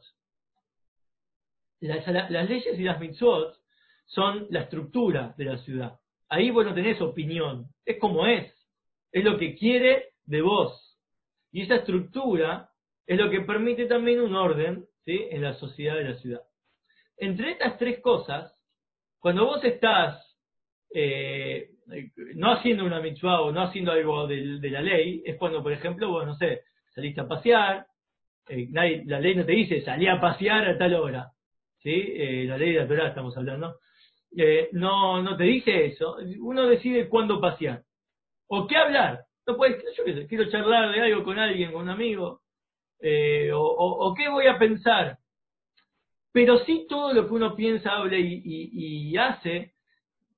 [1.82, 3.58] Las, la- las leyes y las mitzvot
[4.06, 6.00] son la estructura de la ciudad.
[6.30, 8.54] Ahí vos no tenés opinión, es como es,
[9.12, 10.98] es lo que quiere de vos.
[11.52, 12.70] Y esa estructura
[13.06, 15.28] es lo que permite también un orden ¿sí?
[15.30, 16.42] en la sociedad de la ciudad.
[17.18, 18.56] Entre estas tres cosas,
[19.20, 20.33] cuando vos estás
[20.94, 21.70] eh,
[22.36, 26.10] no haciendo una mitzvah o no haciendo algo de, la ley, es cuando, por ejemplo,
[26.10, 26.62] vos, no sé,
[26.94, 27.88] saliste a pasear,
[28.48, 31.32] eh, la ley no te dice salí a pasear a tal hora,
[31.80, 31.90] ¿sí?
[31.92, 33.78] Eh, la ley de la Torah estamos hablando.
[34.72, 37.84] No, no te dice eso, uno decide cuándo pasear.
[38.48, 39.26] O qué hablar.
[39.46, 42.42] No puedes, yo qué sé, quiero charlar de algo con alguien, con un amigo,
[43.54, 45.18] o, qué voy a pensar.
[46.32, 49.74] Pero sí todo lo que uno piensa, habla y hace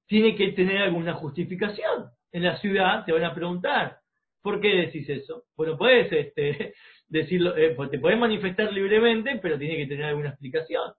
[0.08, 2.10] tiene que tener alguna justificación.
[2.32, 4.00] En la ciudad te van a preguntar,
[4.42, 5.46] ¿por qué decís eso?
[5.56, 6.74] Bueno, puedes este,
[7.08, 10.94] decirlo, eh, pues te podés manifestar libremente, pero tiene que tener alguna explicación.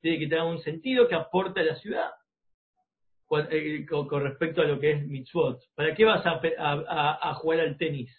[0.00, 2.10] Tiene que tener un sentido que aporte a la ciudad
[3.26, 5.60] con, eh, con- respecto a lo que es mitzvot.
[5.74, 8.14] ¿Para qué vas a, jugar al tenis?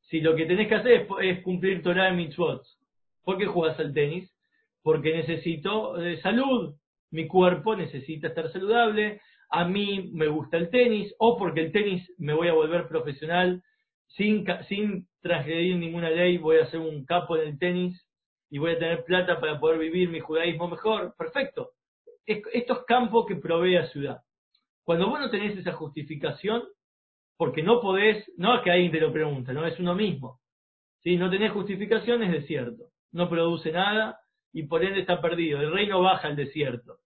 [0.00, 2.62] Si lo que tenés que hacer es, es cumplir Torah de mitzvot.
[3.24, 4.32] ¿Por qué jugás al tenis?
[4.82, 6.74] Porque necesito eh, salud.
[7.10, 9.20] Mi cuerpo necesita estar saludable.
[9.54, 11.14] A mí me gusta el tenis.
[11.18, 13.62] O porque el tenis me voy a volver profesional
[14.08, 16.38] sin, sin transgredir ninguna ley.
[16.38, 18.02] Voy a ser un capo en el tenis
[18.50, 21.14] y voy a tener plata para poder vivir mi judaísmo mejor.
[21.16, 21.70] Perfecto.
[22.26, 24.18] Es- estos campos que provee la ciudad.
[24.84, 26.62] Cuando vos no tenés esa justificación,
[27.36, 30.38] porque no podés, no es que alguien te lo pregunte, no es uno mismo.
[31.02, 32.84] Si no tenés justificación, es desierto.
[33.12, 34.18] No produce nada
[34.52, 35.60] y por ende está perdido.
[35.60, 36.98] El rey no baja al desierto.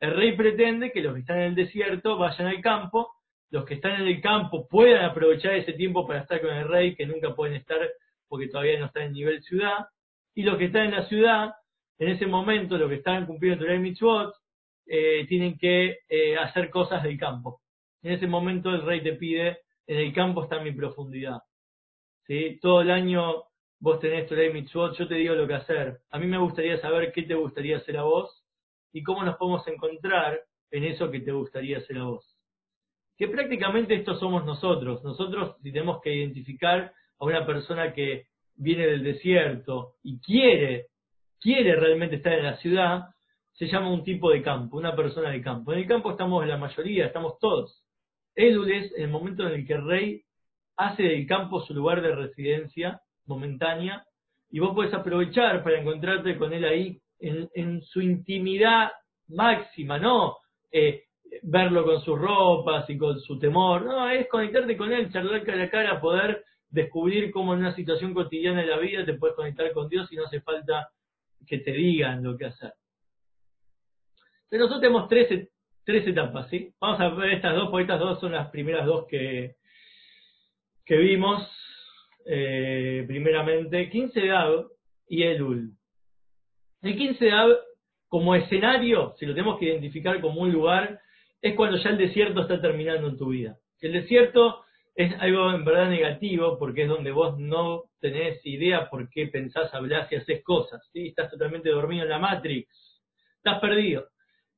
[0.00, 3.10] El rey pretende que los que están en el desierto vayan al campo,
[3.50, 6.94] los que están en el campo puedan aprovechar ese tiempo para estar con el rey,
[6.94, 7.78] que nunca pueden estar
[8.28, 9.86] porque todavía no están en nivel ciudad,
[10.34, 11.54] y los que están en la ciudad,
[11.98, 14.34] en ese momento, los que están cumpliendo y Mitzvot,
[14.86, 17.60] eh, tienen que eh, hacer cosas del campo.
[18.02, 21.38] En ese momento el rey te pide, en el campo está mi profundidad.
[22.26, 22.58] ¿Sí?
[22.60, 23.44] Todo el año
[23.80, 26.00] vos tenés Torah Mitzvot, yo te digo lo que hacer.
[26.10, 28.44] A mí me gustaría saber qué te gustaría hacer a vos
[28.92, 32.36] y cómo nos podemos encontrar en eso que te gustaría hacer a vos.
[33.16, 35.02] Que prácticamente estos somos nosotros.
[35.02, 40.86] Nosotros, si tenemos que identificar a una persona que viene del desierto y quiere,
[41.40, 43.06] quiere realmente estar en la ciudad,
[43.52, 45.72] se llama un tipo de campo, una persona de campo.
[45.72, 47.82] En el campo estamos la mayoría, estamos todos.
[48.34, 50.22] Élul es el momento en el que el rey
[50.76, 54.04] hace del campo su lugar de residencia momentánea
[54.48, 58.90] y vos podés aprovechar para encontrarte con él ahí en, su intimidad
[59.28, 60.36] máxima, no
[60.70, 61.04] eh,
[61.42, 65.64] verlo con sus ropas y con su temor, no, es conectarte con él, charlar cara
[65.64, 69.72] a cara, poder descubrir cómo en una situación cotidiana de la vida te puedes conectar
[69.72, 70.88] con Dios y no hace falta
[71.46, 72.72] que te digan lo que hacer.
[74.48, 75.50] Pero nosotros tenemos tres,
[75.84, 76.72] tres etapas, ¿sí?
[76.80, 79.56] Vamos a ver estas dos, porque estas dos son las primeras dos que,
[80.84, 81.46] que vimos.
[82.26, 84.64] eh, primeramente, 15 de
[85.08, 85.77] y Elul.
[86.82, 87.50] El 15 de Av,
[88.08, 91.00] como escenario, si lo tenemos que identificar como un lugar,
[91.42, 93.56] es cuando ya el desierto está terminando en tu vida.
[93.80, 94.64] El desierto
[94.94, 99.72] es algo en verdad negativo porque es donde vos no tenés idea por qué pensás,
[99.74, 100.88] hablás y haces cosas.
[100.92, 101.08] ¿sí?
[101.08, 102.68] Estás totalmente dormido en la Matrix.
[103.36, 104.08] Estás perdido.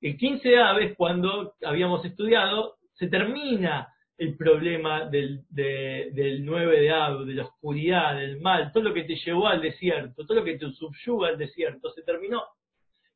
[0.00, 3.88] El 15 de Av es cuando habíamos estudiado, se termina
[4.20, 8.92] el problema del, de- del 9 de Av, de la oscuridad, del mal, todo lo
[8.94, 12.42] que te llevó al desierto, todo lo que te subyuga al desierto, se terminó.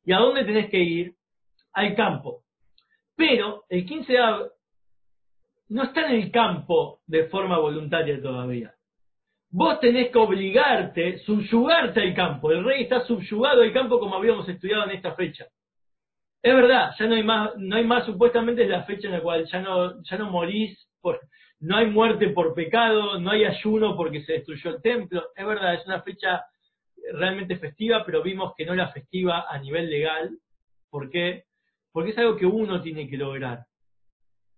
[0.03, 1.13] ¿Y a dónde tenés que ir?
[1.73, 2.41] Al campo.
[3.15, 4.47] Pero el 15 de Av
[5.69, 8.73] no está en el campo de forma voluntaria todavía.
[9.51, 12.51] Vos tenés que obligarte, subyugarte al campo.
[12.51, 15.45] El rey está subyugado al campo como habíamos estudiado en esta fecha.
[16.41, 19.21] Es verdad, ya no hay más, no hay más, supuestamente es la fecha en la
[19.21, 20.77] cual ya no, ya no morís,
[21.59, 25.29] no hay muerte por pecado, no hay ayuno porque se destruyó el templo.
[25.35, 26.45] Es verdad, es una fecha
[27.13, 30.37] realmente festiva, pero vimos que no la festiva a nivel legal.
[30.89, 31.45] ¿Por qué?
[31.91, 33.65] Porque es algo que uno tiene que lograr.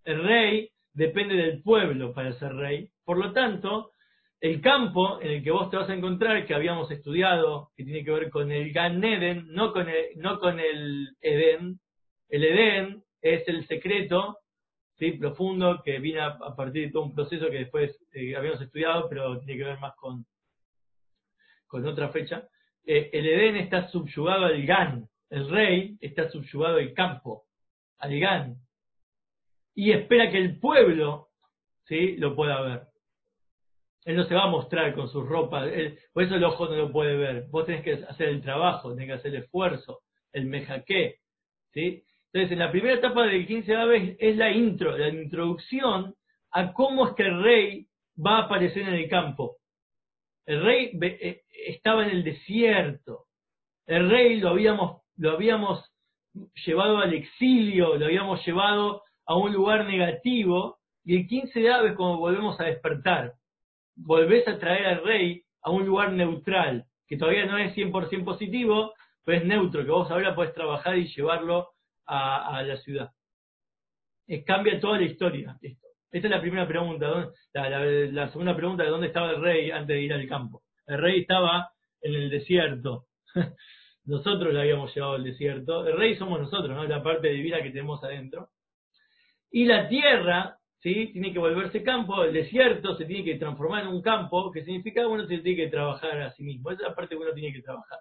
[0.03, 2.89] El rey depende del pueblo para ser rey.
[3.03, 3.91] Por lo tanto,
[4.39, 8.03] el campo en el que vos te vas a encontrar, que habíamos estudiado, que tiene
[8.03, 11.79] que ver con el Gan Eden, no con el, no con el Edén.
[12.29, 14.39] El Edén es el secreto
[14.97, 15.11] ¿sí?
[15.13, 19.39] profundo que viene a, partir de todo un proceso que después eh, habíamos estudiado, pero
[19.39, 20.25] tiene que ver más con,
[21.67, 22.47] con otra fecha.
[22.85, 27.45] Eh, el Edén está subyugado al Gan, el rey está subyugado al campo,
[27.99, 28.55] al Gan,
[29.75, 31.29] y espera que el pueblo
[31.85, 32.17] ¿sí?
[32.17, 32.87] lo pueda ver.
[34.05, 36.75] Él no se va a mostrar con sus ropas, él- por eso el ojo no
[36.75, 37.47] lo puede ver.
[37.49, 41.19] Vos tenés que hacer el trabajo, tenés que hacer el esfuerzo, el mejaqué,
[41.73, 42.03] ¿sí?
[42.33, 46.13] Entonces, en la primera etapa del 15 de Aves es la intro, la introducción
[46.51, 47.87] a cómo es que el rey
[48.17, 49.57] va a aparecer en el campo.
[50.45, 53.25] El rey eh, estaba en el desierto.
[53.85, 55.91] El rey lo habíamos, lo habíamos
[56.65, 61.93] llevado al exilio, lo habíamos llevado a un lugar negativo, y el 15 de Aves
[61.95, 63.33] como volvemos a despertar.
[63.95, 68.93] Volvés a traer al rey a un lugar neutral, que todavía no es 100% positivo,
[69.23, 71.69] pero es neutro, que vos ahora podés trabajar y llevarlo
[72.07, 73.11] a, la ciudad.
[74.27, 75.87] Eh, cambia toda la historia esto.
[76.11, 77.07] Esta es la primera pregunta.
[77.07, 80.63] ¿dónde- La, segunda pregunta de dónde estaba el rey antes de ir al campo.
[80.85, 83.07] El rey estaba en el desierto.
[84.05, 85.85] Nosotros lo habíamos llevado al desierto.
[85.85, 86.85] El rey somos nosotros, ¿no?
[86.85, 88.51] La parte divina que tenemos adentro.
[89.51, 91.07] Y la tierra, ¿sí?
[91.11, 92.23] Tiene que volverse campo.
[92.23, 95.57] El desierto se tiene que transformar en un campo, que significa que uno se tiene
[95.57, 96.71] que trabajar a sí mismo.
[96.71, 97.99] Esa es la parte que uno tiene que trabajar.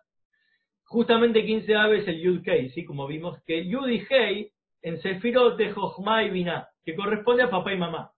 [0.87, 2.85] Justamente 15 aves el Yud Kei.
[2.85, 4.51] Como vimos, que Yud y Hei
[4.83, 8.13] en Sefirot de Jochma y Binah, que corresponde a papá y mamá.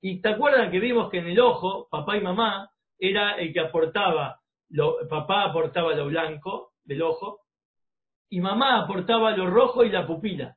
[0.00, 3.60] Y te acuerdan que vimos que en el ojo, papá y mamá, era el que
[3.60, 7.40] aportaba, lo, papá aportaba lo blanco del ojo,
[8.30, 10.56] y mamá aportaba lo rojo y la pupila.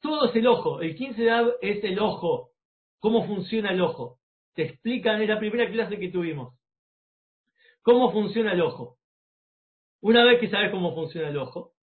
[0.00, 2.50] Todo es el ojo, el 15 de Av es el ojo.
[3.00, 4.18] ¿Cómo funciona el ojo?
[4.54, 6.54] Te explican en la primera clase que tuvimos.
[7.82, 8.98] ¿Cómo funciona el ojo?
[10.02, 11.74] Una vez que sabes cómo funciona el ojo,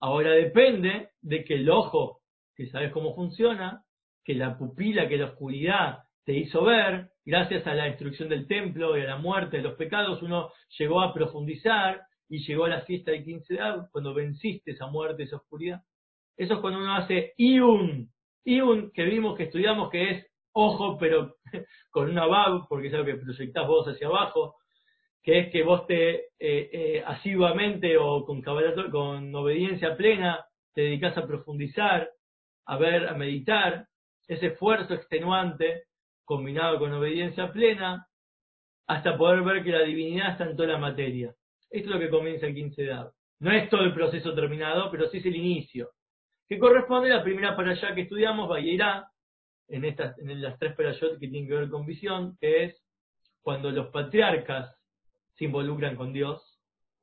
[0.00, 2.20] ahora depende de que el ojo,
[2.56, 3.84] que sabes cómo funciona,
[4.24, 8.98] que la pupila, que la oscuridad te hizo ver, gracias a la destrucción del templo
[8.98, 12.80] y a la muerte de los pecados, uno llegó a profundizar y llegó a la
[12.80, 15.82] fiesta del 15 de Av, cuando venciste esa muerte, esa oscuridad.
[16.36, 18.10] Eso es cuando uno hace Iun,
[18.44, 21.36] Iun que vimos, que estudiamos, que es ojo, pero
[21.90, 24.56] con una Bab, porque es algo que proyectás vos hacia abajo,
[25.22, 31.16] que es que vos te eh, eh, asiduamente o con, con obediencia plena te dedicas
[31.16, 32.10] a profundizar,
[32.66, 33.86] a ver, a meditar,
[34.26, 35.84] ese esfuerzo extenuante
[36.24, 38.06] combinado con obediencia plena,
[38.86, 41.34] hasta poder ver que la divinidad está en toda la materia.
[41.70, 43.06] Esto es lo que comienza el 15 de.
[43.40, 45.90] No es todo el proceso terminado, pero sí es el inicio,
[46.48, 49.08] que corresponde a la primera para allá que estudiamos, Bayerá,
[49.68, 52.82] en, estas, en las tres parayot que tienen que ver con visión, que es
[53.40, 54.74] cuando los patriarcas
[55.34, 56.42] se involucran con Dios,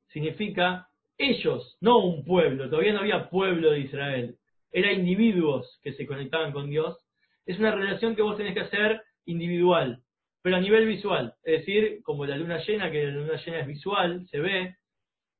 [0.07, 0.87] significa
[1.17, 4.37] ellos, no un pueblo, todavía no había pueblo de Israel,
[4.71, 6.97] era individuos que se conectaban con Dios,
[7.45, 10.01] es una relación que vos tenés que hacer individual,
[10.41, 13.67] pero a nivel visual, es decir, como la luna llena, que la luna llena es
[13.67, 14.75] visual, se ve,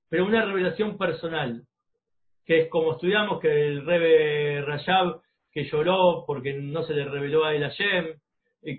[0.09, 1.63] pero una revelación personal,
[2.45, 5.21] que es como estudiamos que el Rebe Rayab,
[5.51, 8.19] que lloró porque no se le reveló a él Hashem,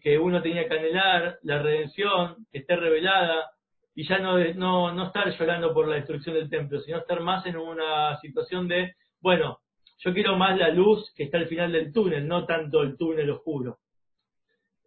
[0.02, 3.50] que uno tenía que anhelar la redención, que esté revelada,
[4.00, 7.44] y ya no, no, no estar llorando por la destrucción del templo, sino estar más
[7.46, 9.58] en una situación de, bueno,
[9.98, 13.28] yo quiero más la luz que está al final del túnel, no tanto el túnel
[13.30, 13.78] oscuro.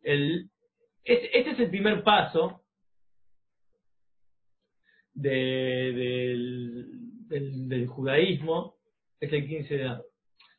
[0.02, 0.50] El,
[1.04, 2.62] este, este es el primer paso
[5.14, 5.92] de-
[7.30, 8.76] del, del- judaísmo,
[9.20, 10.02] es el 15 de Av.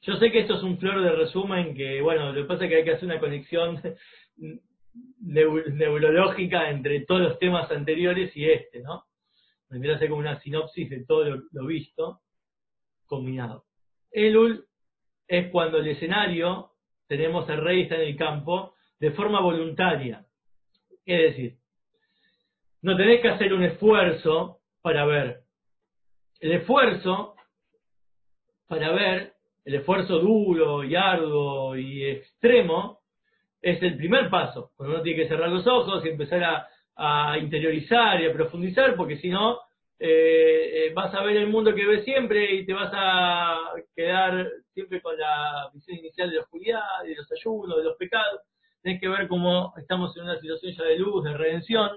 [0.02, 2.70] Yo sé que esto es un flor de resumen que, bueno, lo que pasa es
[2.70, 3.80] que hay que hacer una conexión
[5.24, 9.04] neurológica entre todos los temas anteriores y este, ¿no?
[9.68, 12.20] Vendría a ser como una sinopsis de todo lo, lo visto
[13.06, 13.64] combinado.
[14.10, 14.66] Elul
[15.26, 16.72] es cuando el escenario,
[17.08, 20.24] tenemos al rey está en el campo, de forma voluntaria.
[21.04, 21.58] Es decir,
[22.82, 25.40] no tenés que hacer un esfuerzo para ver.
[26.40, 27.34] El esfuerzo
[28.66, 29.34] para ver,
[29.64, 32.93] el esfuerzo duro y arduo y extremo,
[33.64, 34.72] es el primer paso.
[34.76, 36.44] Cuando uno tiene que cerrar los ojos y empezar
[36.96, 39.58] a, interiorizar y a profundizar, porque si no,
[39.98, 43.58] eh, eh, vas a ver el mundo que ves siempre y te vas a
[43.96, 48.42] quedar siempre con la visión inicial de la oscuridad, de los ayunos, de los pecados.
[48.82, 51.90] Tienes que ver cómo estamos en una situación ya de luz, de redención.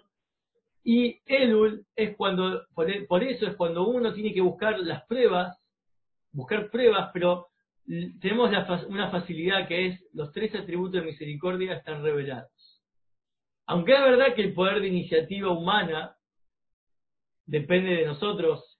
[0.84, 5.58] Y Elul es cuando, por, por eso es cuando uno tiene que buscar las pruebas,
[6.32, 7.50] buscar pruebas, pero
[8.20, 12.82] tenemos la una facilidad que es los tres atributos de misericordia están revelados.
[13.66, 16.16] Aunque es verdad que el poder de iniciativa humana
[17.46, 18.80] depende de nosotros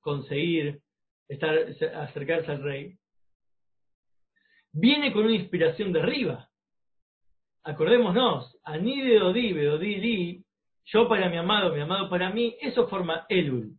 [0.00, 0.80] conseguir
[1.28, 1.56] estar,
[1.94, 2.98] acercarse al rey,
[4.72, 6.48] viene con una inspiración de arriba.
[7.64, 10.44] Acordémonos, Ani de Li,
[10.86, 13.76] yo para mi amado, mi amado para mí, eso forma Elul.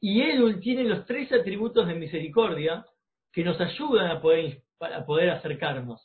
[0.00, 2.84] Y Elul tiene los tres atributos de misericordia
[3.32, 4.62] que nos ayudan a poder,
[5.06, 6.00] poder acercarnos.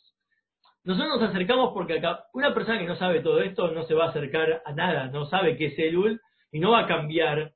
[0.83, 4.05] Nosotros nos acercamos porque acá, una persona que no sabe todo esto no se va
[4.05, 6.21] a acercar a nada, no sabe qué es Elul
[6.51, 7.51] y no va a cambiar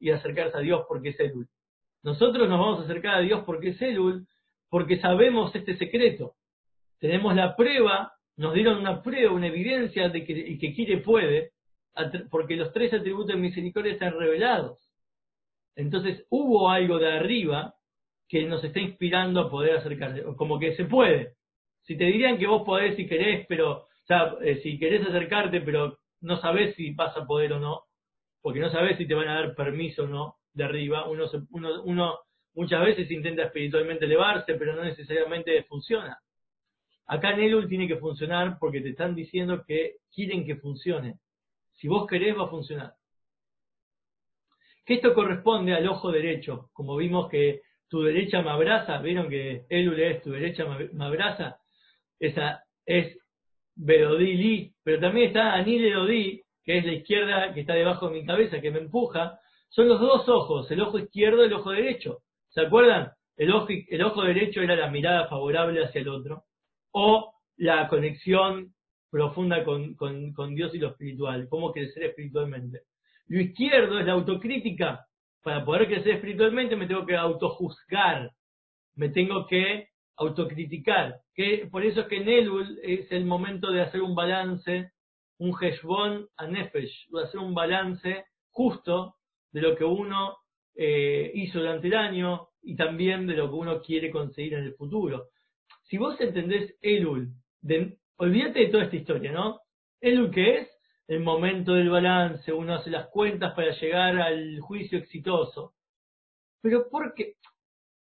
[0.00, 1.48] y acercarse a Dios porque es Elul.
[2.02, 4.26] Nosotros nos vamos a acercar a Dios porque es Elul,
[4.70, 6.34] porque sabemos este secreto.
[6.98, 11.52] Tenemos la prueba, nos dieron una prueba, una evidencia de que el que quiere puede,
[12.30, 14.78] porque los tres atributos de misericordia están revelados.
[15.76, 17.74] Entonces hubo algo de arriba
[18.32, 21.34] que nos está inspirando a poder acercarse, como que se puede.
[21.82, 25.60] Si te dirían que vos podés si querés, pero, o sea, eh, si querés acercarte,
[25.60, 27.82] pero no sabés si vas a poder o no,
[28.40, 31.82] porque no sabés si te van a dar permiso o no de arriba, uno, uno,
[31.82, 32.20] uno
[32.54, 36.18] muchas veces intenta espiritualmente elevarse, pero no necesariamente funciona.
[37.08, 41.18] Acá Nelul tiene que funcionar porque te están diciendo que quieren que funcione.
[41.72, 42.94] Si vos querés, va a funcionar.
[44.86, 47.60] Que esto corresponde al ojo derecho, como vimos que
[47.92, 51.58] tu derecha me abraza, vieron que Elul es tu derecha me abraza,
[52.18, 53.18] esa es
[53.74, 58.62] Bedodí pero también está Dodí, que es la izquierda que está debajo de mi cabeza,
[58.62, 59.38] que me empuja,
[59.68, 62.20] son los dos ojos, el ojo izquierdo y el ojo derecho.
[62.48, 63.12] ¿Se acuerdan?
[63.36, 66.44] El ojo, el ojo derecho era la mirada favorable hacia el otro,
[66.92, 68.72] o la conexión
[69.10, 72.84] profunda con, con Dios y lo espiritual, cómo crecer espiritualmente.
[73.26, 75.06] Lo izquierdo es la autocrítica.
[75.42, 78.30] Para poder crecer espiritualmente me tengo que autojuzgar,
[78.94, 81.20] me tengo que autocriticar.
[81.34, 84.92] Que, por eso es que en Elul es el momento de hacer un balance,
[85.38, 89.16] un Heshbon a Nefesh, de hacer un balance justo
[89.50, 90.36] de lo que uno
[90.74, 94.74] eh, hizo durante el año y también de lo que uno quiere conseguir en el
[94.74, 95.28] futuro.
[95.84, 97.32] Si vos entendés Elul,
[98.16, 99.60] olvídate de toda esta historia, ¿no?
[100.00, 100.68] Elul que es
[101.08, 105.74] el momento del balance, uno hace las cuentas para llegar al juicio exitoso.
[106.60, 107.34] Pero ¿por qué?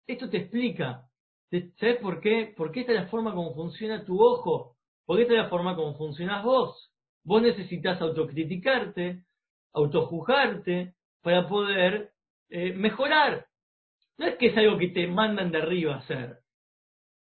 [0.08, 1.08] Esto te explica
[1.50, 2.54] ¿Sabes por qué?
[2.58, 4.76] Porque esta es la forma como funciona tu ojo.
[5.06, 6.92] Porque esta es la forma como funcionas vos.
[7.24, 9.24] Vos necesitas autocriticarte,
[9.74, 12.12] autojuzgarte para poder
[12.50, 13.46] eh, mejorar.
[14.18, 16.40] No es que es algo que te mandan de arriba a hacer.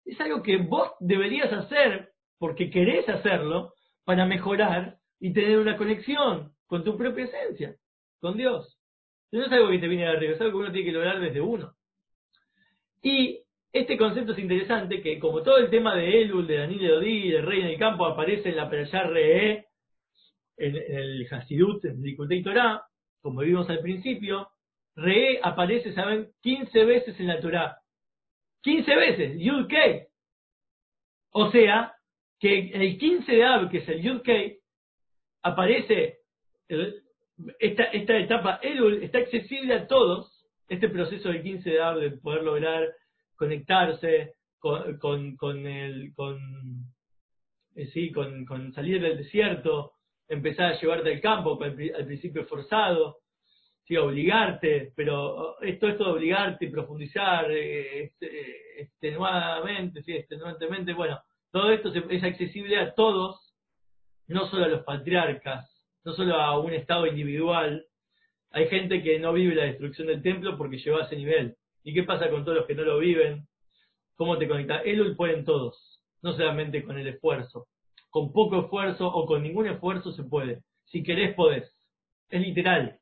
[0.05, 3.73] Es algo que vos deberías hacer porque querés hacerlo
[4.05, 7.77] para mejorar y tener una conexión con tu propia esencia,
[8.21, 8.77] con Dios.
[9.31, 11.21] No es algo que te viene de arriba, es algo que uno tiene que lograr
[11.21, 11.75] desde uno.
[13.03, 13.41] Y
[13.73, 17.31] este concepto es interesante, que como todo el tema de Elul, de Daniel de Odí,
[17.31, 19.65] del rey en el campo, aparece en la Perashá Re'e,
[20.57, 22.83] en, el Hasidut, en el Torah,
[23.21, 24.49] como vimos al principio,
[24.97, 27.77] Re'e aparece, ¿saben?, 15 veces en la Torah.
[28.63, 29.69] 15 veces, Yud.
[31.31, 31.95] O sea,
[32.41, 34.23] que el 15 de Ab, que es el Yud
[35.43, 36.19] Aparece
[37.59, 42.11] esta, esta etapa Elul, está accesible a todos, este proceso del 15 de Ab de
[42.13, 42.89] poder lograr
[43.37, 46.39] conectarse con, con, con el, con,
[47.75, 49.93] eh, sí, con, salir del desierto,
[50.29, 53.19] empezar a llevarte al campo, al, principio forzado,
[53.85, 61.21] sí, obligarte, pero oh, esto, esto de obligarte profundizar eh, este, extenuadamente, sí, extenuantemente, bueno,
[61.51, 63.42] todo esto es accesible a todos,
[64.33, 65.71] no solo a los patriarcas,
[66.05, 67.87] no solo a un estado individual.
[68.51, 71.57] Hay gente que no vive la destrucción del templo porque llegó a ese nivel.
[71.85, 73.47] ¿Y qué pasa con todos los que no lo viven?
[74.17, 74.83] ¿Cómo te conectas?
[74.85, 77.67] Elul pueden todos, no solamente con el esfuerzo.
[78.11, 80.63] Con poco esfuerzo o con ningún esfuerzo se puede.
[80.85, 81.73] Si querés, podés.
[82.29, 82.99] Es literal.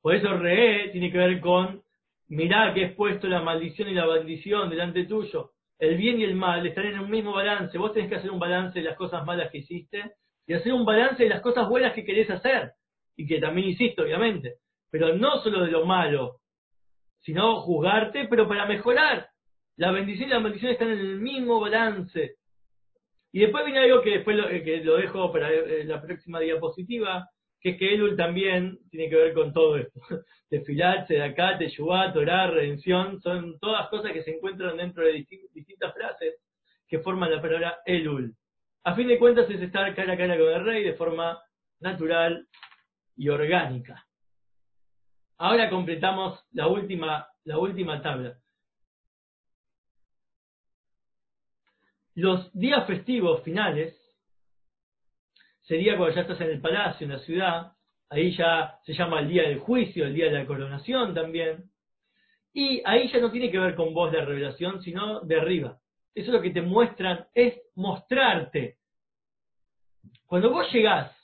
[0.00, 1.82] Por eso re tiene que ver con
[2.28, 5.52] mirar que es puesto la maldición y la bendición delante tuyo.
[5.78, 7.76] El bien y el mal están en un mismo balance.
[7.78, 10.12] Vos tenés que hacer un balance de las cosas malas que hiciste
[10.46, 12.72] y hacer un balance de las cosas buenas que querés hacer.
[13.16, 14.56] Y que también hiciste, obviamente.
[14.90, 16.40] Pero no solo de lo malo,
[17.20, 19.28] sino juzgarte, pero para mejorar.
[19.76, 22.36] La bendición y la maldición están en el mismo balance.
[23.32, 26.38] Y después viene algo que después lo, eh, que lo dejo para eh, la próxima
[26.40, 27.28] diapositiva,
[27.62, 30.00] que es que Elul también tiene que ver con todo esto.
[30.50, 36.34] Tefilat, acá, Teshuvah, Torah, redención, son todas cosas que se encuentran dentro de distintas frases
[36.88, 38.34] que forman la palabra Elul.
[38.84, 41.40] A fin de cuentas es estar cara a cara con el rey de forma
[41.78, 42.48] natural
[43.16, 44.04] y orgánica.
[45.38, 48.36] Ahora completamos la última, la última tabla.
[52.14, 54.01] Los días festivos finales
[55.62, 57.72] sería cuando ya estás en el palacio, en la ciudad,
[58.10, 61.70] ahí ya se llama el día del juicio, el día de la coronación también,
[62.52, 65.78] y ahí ya no tiene que ver con vos la revelación, sino de arriba.
[66.14, 68.76] Eso es lo que te muestran, es mostrarte.
[70.26, 71.16] Cuando vos llegás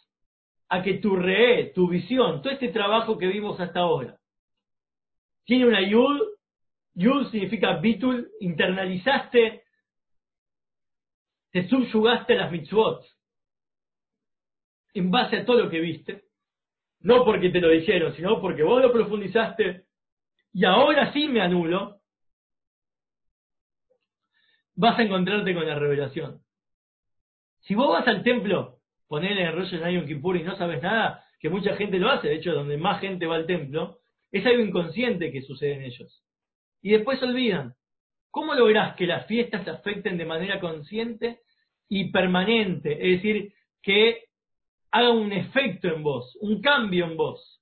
[0.71, 4.19] a que tu re, tu visión, todo este trabajo que vimos hasta ahora,
[5.45, 6.23] tiene una yud,
[6.95, 9.63] yud significa bitul, internalizaste
[11.51, 13.05] te subyugaste a las mitzvot
[14.95, 16.25] en base a todo lo que viste,
[17.01, 19.85] no porque te lo dijeron, sino porque vos lo profundizaste
[20.53, 22.01] y ahora sí me anulo,
[24.75, 26.41] vas a encontrarte con la revelación.
[27.61, 31.51] Si vos vas al templo, ponele en Rosh Hashanah Kippur y no sabes nada, que
[31.51, 33.99] mucha gente lo hace, de hecho, donde más gente va al templo,
[34.33, 36.25] es algo inconsciente que sucede en ellos.
[36.83, 37.75] Y después se olvidan.
[38.31, 41.41] ¿Cómo lográs que las fiestas te afecten de manera consciente
[41.89, 42.93] y permanente?
[42.93, 44.28] Es decir, que
[44.91, 47.61] haga un efecto en vos, un cambio en vos.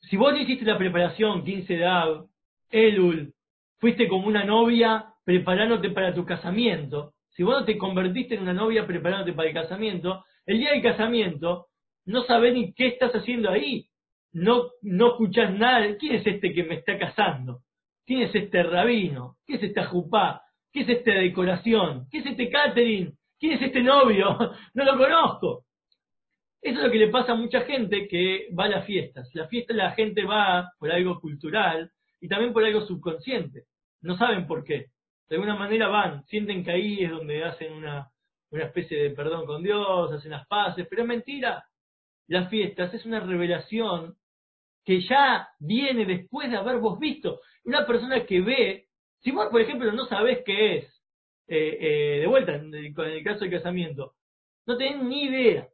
[0.00, 2.26] Si vos hiciste la preparación 15 de Av,
[2.70, 3.34] Elul,
[3.78, 8.52] fuiste como una novia preparándote para tu casamiento, si vos no te convertiste en una
[8.52, 11.68] novia preparándote para el casamiento, el día del casamiento
[12.04, 13.86] no sabés ni qué estás haciendo ahí.
[14.32, 15.96] No, no escuchás nada.
[15.98, 17.60] ¿Quién es este que me está casando?
[18.04, 19.36] ¿Quién es este rabino?
[19.46, 20.42] ¿Qué es esta jupá?
[20.72, 22.06] ¿Qué es esta decoración?
[22.10, 23.14] ¿Qué es este catering?
[23.38, 24.38] ¿Quién es este novio?
[24.74, 25.64] No lo conozco.
[26.62, 29.28] Eso es lo que le pasa a mucha gente que va a las fiestas.
[29.34, 31.90] La fiesta la gente va por algo cultural
[32.20, 33.64] y también por algo subconsciente.
[34.00, 34.86] No saben por qué.
[35.28, 38.08] De alguna manera van, sienten que ahí es donde hacen una,
[38.50, 41.64] una especie de perdón con Dios, hacen las paces, pero es mentira.
[42.28, 44.14] Las fiestas es una revelación
[44.84, 47.40] que ya viene después de haber vos visto.
[47.64, 48.86] Una persona que ve,
[49.18, 50.84] si vos, por ejemplo, no sabés qué es,
[51.48, 54.14] eh, eh, de vuelta, en el, en el caso del casamiento,
[54.64, 55.68] no tenés ni idea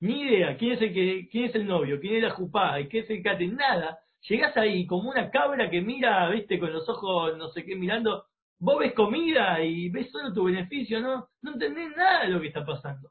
[0.00, 3.00] ni idea quién es el que, quién es el novio, quién es la jupá, qué
[3.00, 3.98] es el cate, nada.
[4.28, 8.26] Llegás ahí como una cabra que mira, viste, con los ojos no sé qué mirando,
[8.58, 11.28] vos ves comida y ves solo tu beneficio, ¿no?
[11.42, 13.10] No entendés nada de lo que está pasando.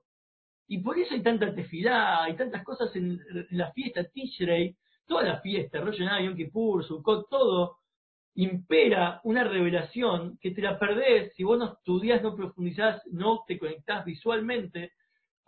[0.67, 3.19] Y por eso hay tanta tefilá, hay tantas cosas en,
[3.51, 4.75] la fiesta, Tishrei,
[5.05, 7.77] toda la fiesta, Rosh Hashanah, Yom Kippur, Sukkot, todo,
[8.35, 13.57] impera una revelación que te la perdés si vos no estudiás, no profundizás, no te
[13.57, 14.91] conectás visualmente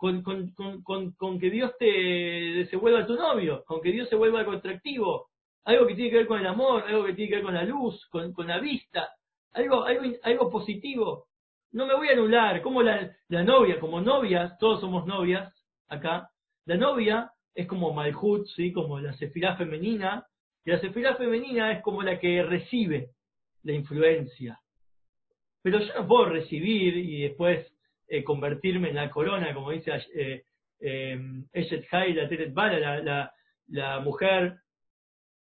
[0.00, 4.40] con, con, con, que Dios te se vuelva tu novio, con que Dios se vuelva
[4.40, 5.28] algo atractivo,
[5.64, 7.64] algo que tiene que ver con el amor, algo que tiene que ver con la
[7.64, 9.10] luz, con, la vista,
[9.52, 11.26] algo, algo, algo positivo.
[11.72, 15.52] No me voy a anular, como la, la novia, como novias, todos somos novias
[15.88, 16.30] acá,
[16.64, 18.72] la novia es como Malhut, ¿sí?
[18.72, 20.26] como la sefirá femenina,
[20.64, 23.10] y la sefirá femenina es como la que recibe
[23.64, 24.58] la influencia.
[25.62, 27.70] Pero yo no puedo recibir y después
[28.10, 30.42] eh, convertirme en la corona, como dice eh,
[30.80, 31.18] eh,
[31.54, 33.32] la la,
[33.68, 34.56] la, mujer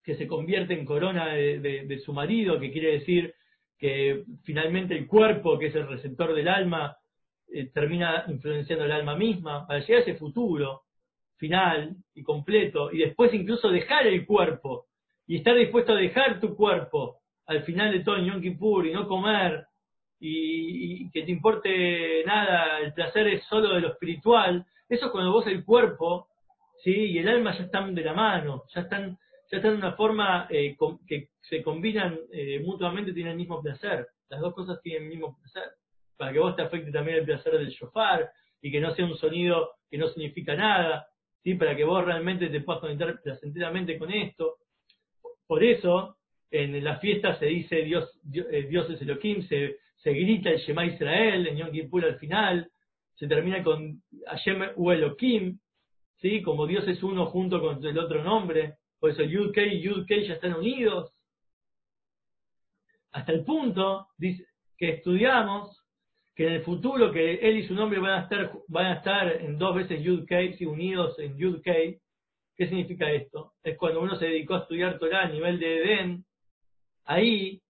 [0.05, 3.35] que se convierte en corona de, su marido, que quiere decir
[3.79, 6.97] que finalmente el cuerpo, que es el receptor del alma,
[7.51, 10.83] eh, termina influenciando el alma misma, para llegar a ese futuro
[11.37, 14.89] final y completo, y después incluso dejar el cuerpo,
[15.27, 18.43] y estar dispuesto a dejar tu cuerpo al final de todo en Yom
[18.85, 19.68] y no comer
[20.21, 25.33] y, que te importe nada, el placer es solo de lo espiritual, eso es cuando
[25.33, 26.29] vos el cuerpo
[26.83, 26.93] ¿sí?
[26.93, 29.19] y el alma ya están de la mano, ya están,
[29.51, 34.09] ya están de una forma eh, que se combinan eh, mutuamente, tienen el mismo placer,
[34.29, 35.71] las dos cosas tienen el mismo placer,
[36.16, 39.16] para que vos te afecte también el placer del shofar y que no sea un
[39.16, 41.09] sonido que no significa nada,
[41.43, 41.55] ¿sí?
[41.55, 44.59] para que vos realmente te puedas conectar placenteramente con esto.
[45.47, 46.16] Por eso,
[46.51, 50.59] en la fiesta se dice Dios, Dios, eh, Dios es Elohim, se, se grita el
[50.59, 52.70] Shema Israel en Yom Kippur al final,
[53.14, 55.59] se termina con Hashem u Elohim,
[56.20, 56.42] ¿sí?
[56.42, 60.34] como Dios es uno junto con el otro nombre, por eso Yud y Yud ya
[60.34, 61.12] están unidos,
[63.12, 64.46] hasta el punto dice,
[64.76, 65.84] que estudiamos
[66.36, 69.42] que en el futuro que él y su nombre van a estar, van a estar
[69.42, 73.55] en dos veces Yud y unidos en Yud ¿Qué significa esto?
[73.62, 76.24] Es cuando uno se dedicó a estudiar Torah a nivel de Edén,
[77.05, 77.61] ahí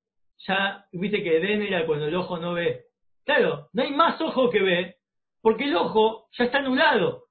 [0.47, 2.85] ya viste que Edén era cuando el ojo no ve.
[3.25, 4.97] Claro, no hay más ojo que ve,
[5.43, 7.25] porque el ojo ya está anulado.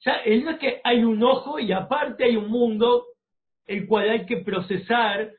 [0.00, 3.06] Ya, no es que hay un ojo y aparte hay un mundo
[3.66, 5.32] el cual hay que procesar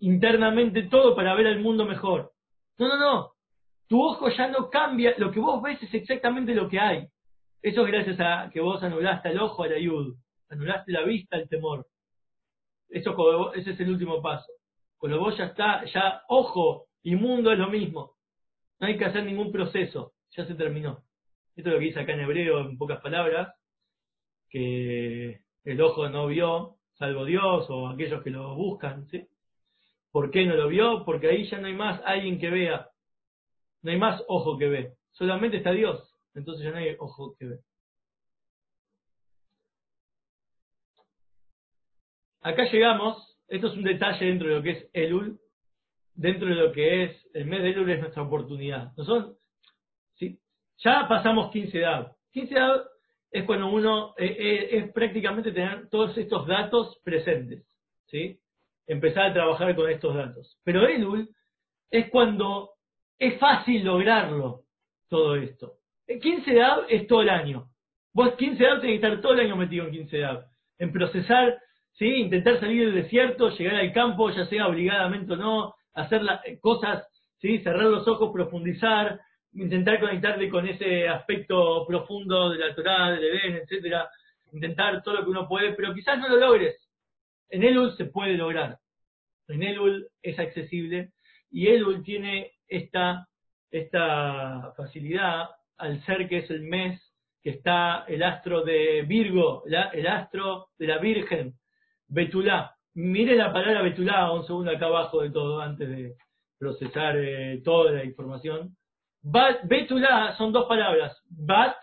[0.00, 2.32] internamente todo para ver el mundo mejor.
[2.78, 3.32] No, no, no.
[3.86, 7.08] Tu ojo ya no cambia, lo que vos ves es exactamente lo que hay.
[7.62, 10.16] Eso es gracias a que vos anulaste el ojo al ayud,
[10.48, 11.86] anulaste la vista al temor.
[12.88, 14.50] Eso, ese es el último paso.
[15.02, 18.16] Lo vos ya está, ya ojo y mundo es lo mismo.
[18.78, 21.02] No hay que hacer ningún proceso, ya se terminó.
[21.56, 23.54] Esto es lo que dice acá en hebreo en pocas palabras,
[24.48, 29.26] que el ojo no vio, salvo Dios o aquellos que lo buscan, ¿sí?
[30.10, 31.04] ¿Por qué no lo vio?
[31.04, 32.88] Porque ahí ya no hay más alguien que vea,
[33.82, 37.46] no hay más ojo que ve, solamente está Dios, entonces ya no hay ojo que
[37.46, 37.60] ve.
[42.42, 45.38] Acá llegamos esto es un detalle dentro de lo que es Elul,
[46.14, 48.92] dentro de lo que es el mes de Elul es nuestra oportunidad.
[48.96, 49.36] Nosotros,
[50.14, 50.38] ¿sí?
[50.78, 52.16] Ya pasamos 15 edad.
[52.32, 52.84] 15 edad
[53.30, 57.66] es cuando uno eh, eh, es prácticamente tener todos estos datos presentes,
[58.06, 58.38] ¿sí?
[58.86, 60.58] Empezar a trabajar con estos datos.
[60.64, 61.28] Pero Elul
[61.90, 62.70] es cuando
[63.18, 64.62] es fácil lograrlo,
[65.08, 65.74] todo esto.
[66.06, 67.68] 15 edad es todo el año.
[68.12, 70.46] Vos 15 edad tenés que estar todo el año metido en 15 edad.
[70.78, 71.58] En procesar,
[72.00, 72.06] ¿sí?
[72.06, 77.06] intentar salir del desierto, llegar al campo, ya sea obligadamente o no, hacer las cosas,
[77.38, 77.58] ¿sí?
[77.58, 79.20] cerrar los ojos, profundizar,
[79.52, 84.08] intentar conectarte con ese aspecto profundo de la Torah, del Edén, etcétera,
[84.50, 86.74] intentar todo lo que uno puede, pero quizás no lo logres.
[87.50, 88.78] En Elul se puede lograr.
[89.48, 91.12] En Elul es accesible
[91.50, 93.28] y Elul tiene esta,
[93.70, 96.98] esta facilidad al ser que es el mes
[97.42, 101.54] que está el astro de Virgo, el astro de la Virgen,
[102.10, 102.76] Betulá.
[102.94, 106.16] Mire la palabra Betulá, un segundo acá abajo de todo, antes de
[106.58, 108.76] procesar eh, toda la información.
[109.22, 111.76] Betulá son dos palabras, Bat,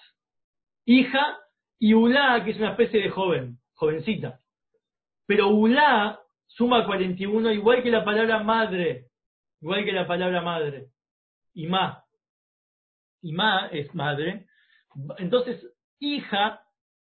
[0.85, 1.39] hija,
[1.79, 4.39] y Ulá, que es una especie de joven, jovencita.
[5.25, 9.07] Pero Ulá suma 41, igual que la palabra madre,
[9.61, 10.87] igual que la palabra madre.
[11.53, 12.03] Y ma.
[13.21, 14.47] Y ma es madre.
[15.17, 15.65] Entonces,
[15.99, 16.61] hija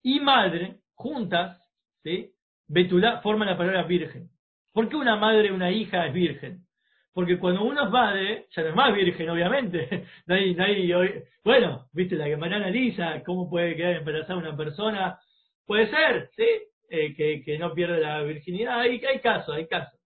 [0.04, 1.62] y madre, juntas,
[2.04, 2.34] ¿sí?
[2.70, 4.30] Betulá forman la palabra virgen.
[4.72, 6.66] ¿Por qué una madre una hija es virgen?
[7.14, 10.06] Porque cuando uno es madre, ya no es más virgen, obviamente.
[10.28, 14.56] no hay, no hay, bueno, viste la que Mariana analiza, cómo puede quedar embarazada una
[14.56, 15.20] persona.
[15.66, 16.48] Puede ser, ¿sí?
[16.92, 18.80] Eh, que, que, no pierde la virginidad.
[18.80, 20.00] Hay, hay casos, hay casos.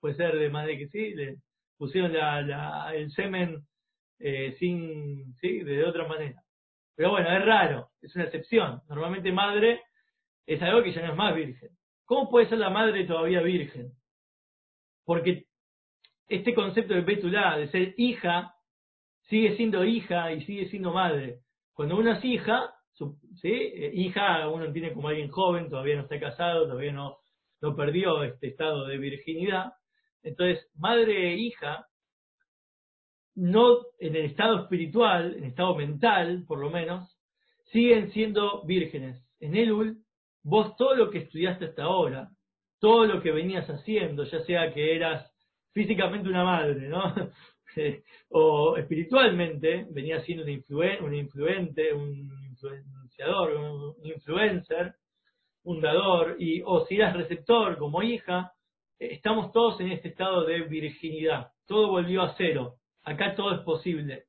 [0.00, 1.36] Puede ser de madre que sí, le
[1.76, 2.16] pusieron
[2.94, 3.60] el semen
[4.18, 5.60] eh, sin, ¿sí?
[5.60, 6.42] De otra manera.
[6.94, 8.80] Pero bueno, es raro, es una excepción.
[8.88, 9.82] Normalmente madre
[10.46, 11.75] es algo que ya no es más virgen.
[12.06, 13.92] ¿Cómo puede ser la madre todavía virgen?
[15.04, 15.44] Porque
[16.28, 18.54] este concepto de Betulá, de ser hija,
[19.28, 21.40] sigue siendo hija y sigue siendo madre.
[21.74, 22.72] Cuando uno es hija.
[23.42, 27.18] Eh, hija uno tiene como alguien joven, todavía no está casado, todavía no,
[27.60, 29.74] no perdió este estado de virginidad.
[30.22, 31.86] Entonces, madre e hija,
[33.34, 37.18] no en el estado espiritual, en el estado mental, por lo menos,
[37.70, 39.22] siguen siendo vírgenes.
[39.40, 40.05] En Elul,
[40.46, 42.30] vos todo lo que estudiaste hasta ahora,
[42.78, 45.28] todo lo que venías haciendo, ya sea que eras
[45.72, 47.02] físicamente una madre, ¿no?
[48.30, 54.94] o espiritualmente venía siendo un, un influente, un influenciador, un influencer,
[55.64, 58.52] un dador, y, o si eras receptor como hija,
[59.00, 61.48] estamos todos en este estado de virginidad.
[61.66, 62.76] Todo volvió a cero.
[63.02, 64.26] Acá todo es posible.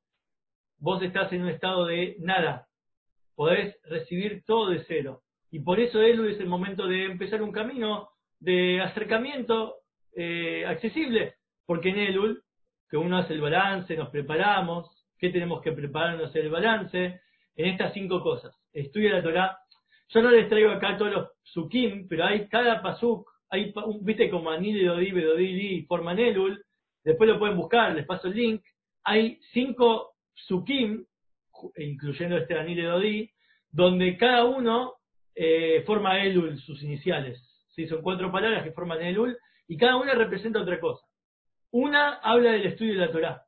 [0.78, 2.66] Vos estás en un estado de nada.
[3.36, 5.22] Podés recibir todo de cero.
[5.50, 9.76] Y por eso Elu es el momento de empezar un camino de acercamiento
[10.14, 11.34] eh, accesible.
[11.66, 12.42] Porque en Elul,
[12.88, 17.20] que uno hace el balance, nos preparamos, ¿qué tenemos que prepararnos el balance?
[17.56, 18.54] En estas cinco cosas.
[18.72, 19.58] Estudia la Torah.
[20.08, 24.50] Yo no les traigo acá todos los sukim, pero hay cada pasuk, hay, viste como
[24.50, 26.62] Anil, Dodi, Bedodi, forman Elul,
[27.04, 28.62] después lo pueden buscar, les paso el link.
[29.04, 31.04] Hay cinco sukim,
[31.76, 33.30] incluyendo este Anil Dodi,
[33.70, 34.94] donde cada uno
[35.40, 37.40] eh, forma Elul, sus iniciales.
[37.68, 37.86] ¿sí?
[37.86, 41.06] Son cuatro palabras que forman Elul, y cada una representa otra cosa.
[41.70, 43.42] Una habla del estudio de la Torá,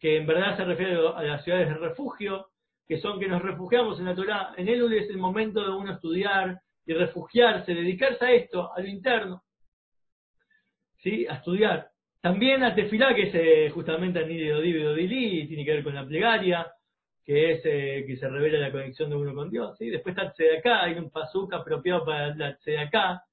[0.00, 2.48] que en verdad se refiere a las ciudades de refugio,
[2.88, 4.54] que son que nos refugiamos en la Torá.
[4.56, 8.86] En Elul es el momento de uno estudiar y refugiarse, dedicarse a esto, a lo
[8.86, 9.42] interno,
[11.02, 11.26] ¿sí?
[11.28, 11.90] a estudiar.
[12.22, 16.06] También a Tefilá, que es eh, justamente a Nidi Dodili, tiene que ver con la
[16.06, 16.66] plegaria,
[17.26, 19.76] que es eh, que se revela la conexión de uno con Dios.
[19.76, 19.90] ¿sí?
[19.90, 23.24] Después está Tzedaká, hay un pasuk apropiado para la Tzedaká,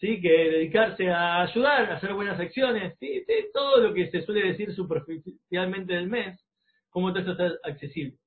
[0.00, 0.20] ¿sí?
[0.20, 3.24] que dedicarse a ayudar, a hacer buenas acciones, ¿sí?
[3.54, 6.44] todo lo que se suele decir superficialmente del mes,
[6.90, 8.18] cómo todo esto está accesible.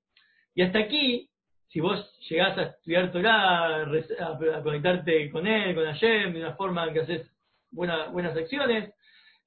[0.56, 1.30] Y hasta aquí,
[1.68, 6.88] si vos llegás a estudiar Torah, a, conectarte con él, con Hashem, de una forma
[6.88, 7.30] en que haces
[7.70, 8.94] buenas acciones,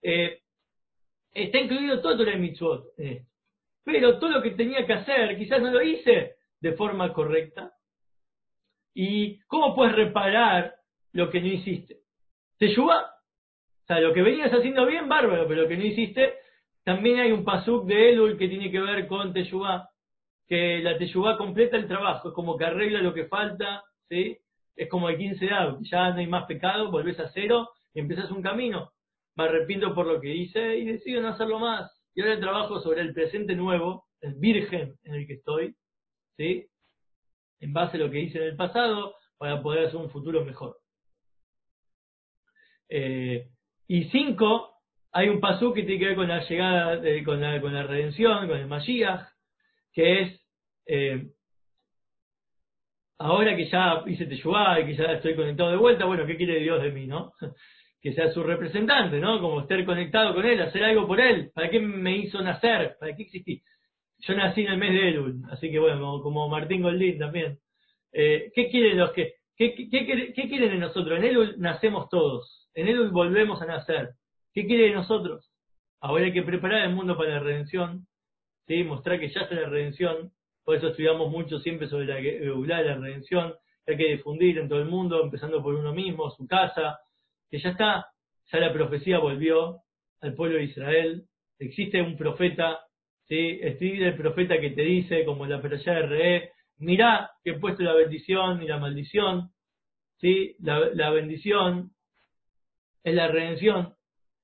[0.02, 0.40] eh,
[1.32, 2.84] está incluido todo Torah y Mitzvot.
[3.84, 7.72] Pero todo lo que tenía que hacer, quizás no lo hice de forma correcta.
[8.94, 10.74] ¿Y cómo puedes reparar
[11.12, 11.98] lo que no hiciste?
[12.58, 13.02] Teshuvah.
[13.02, 16.34] O sea, lo que venías haciendo bien, bárbaro, pero lo que no hiciste,
[16.84, 19.88] también hay un pasuk de Elul que tiene que ver con Teshuvah,
[20.46, 24.38] que la Teshuvah completa el trabajo, es como que arregla lo que falta, ¿sí?
[24.76, 25.50] Es como el 15 de
[25.82, 28.92] ya no hay más pecado, volvés a cero y empiezas un camino.
[29.36, 31.93] Me arrepiento por lo que hice y decido no hacerlo más.
[32.14, 35.74] Y ahora trabajo sobre el presente nuevo, el virgen en el que estoy,
[36.36, 36.66] ¿sí?
[37.60, 40.78] En base a lo que hice en el pasado, para poder hacer un futuro mejor.
[42.88, 43.48] Eh,
[43.88, 44.78] y cinco,
[45.12, 48.46] hay un pasú que tiene que ver con la llegada, con, la, con, la, redención,
[48.46, 49.28] con el Mashiach,
[49.92, 50.40] que es,
[50.86, 51.30] eh,
[53.18, 56.60] ahora que ya hice Teshuvah y que ya estoy conectado de vuelta, bueno, ¿qué quiere
[56.60, 57.32] Dios de mí, no?
[58.04, 59.40] Que sea su representante, ¿no?
[59.40, 61.50] Como estar conectado con él, hacer algo por él.
[61.54, 62.98] ¿Para qué me hizo nacer?
[63.00, 63.62] ¿Para qué existí?
[64.18, 67.58] Yo nací en el mes de Elul, así que bueno, como, Martín Goldín también.
[68.12, 71.16] Eh, ¿Qué quieren los que, qué, quieren de nosotros?
[71.18, 72.68] En Elul nacemos todos.
[72.74, 74.10] En Elul volvemos a nacer.
[74.52, 75.50] ¿Qué quiere de nosotros?
[75.98, 78.06] Ahora hay que preparar el mundo para la redención,
[78.66, 78.84] ¿sí?
[78.84, 80.30] mostrar que ya está la redención.
[80.62, 83.54] Por eso estudiamos mucho siempre sobre la, la redención.
[83.86, 86.98] hay que difundir en todo el mundo, empezando por uno mismo, su casa,
[87.50, 88.06] que ya está,
[88.52, 89.80] ya la profecía volvió
[90.20, 91.24] al pueblo de Israel.
[91.58, 92.80] Existe un profeta,
[93.28, 93.58] ¿sí?
[93.62, 97.82] Existe el profeta que te dice, como la peralla de Re, mirá que he puesto
[97.82, 99.50] la bendición y la maldición,
[100.20, 100.56] ¿sí?
[100.60, 101.92] La, la bendición
[103.02, 103.94] es la redención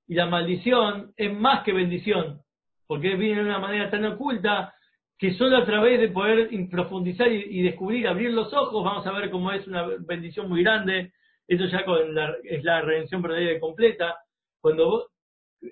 [0.06, 2.40] y la maldición es más que bendición,
[2.86, 4.74] porque viene de una manera tan oculta
[5.20, 9.30] que solo a través de poder profundizar y, descubrir, abrir los ojos, vamos a ver
[9.30, 11.12] cómo es una bendición muy grande.
[11.50, 14.18] Eso ya con la, es la redención verdadera completa.
[14.60, 15.08] Cuando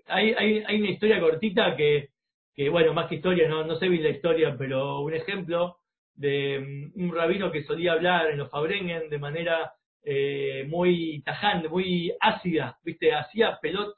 [0.07, 2.09] hay, hay, hay, una historia cortita que,
[2.53, 5.77] que, bueno, más que historia, no, no sé bien la historia, pero un ejemplo
[6.17, 9.73] de mm, un rabino que solía hablar en los Fabrengen de manera
[10.03, 13.15] eh, muy tajante, muy ácida, ¿viste?
[13.15, 13.95] Hacía pelot,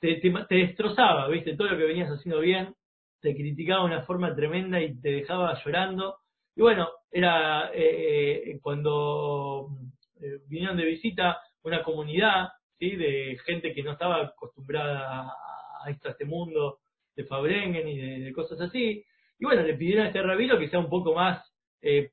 [0.00, 1.54] te, te, destrozaba, ¿viste?
[1.56, 2.74] Todo lo que venías haciendo bien,
[3.20, 6.16] te criticaba de una forma tremenda y te dejaba llorando.
[6.56, 8.58] Y bueno, era eh,
[10.22, 12.48] eh, vinieron de visita una comunidad,
[12.78, 12.96] ¿sí?
[12.96, 15.32] De gente que no estaba acostumbrada
[15.84, 16.78] a, este mundo
[17.16, 19.04] de Fabrengen y de, cosas así.
[19.38, 21.44] Y bueno, le pidieron a este rabino que sea un poco más
[21.80, 22.12] eh,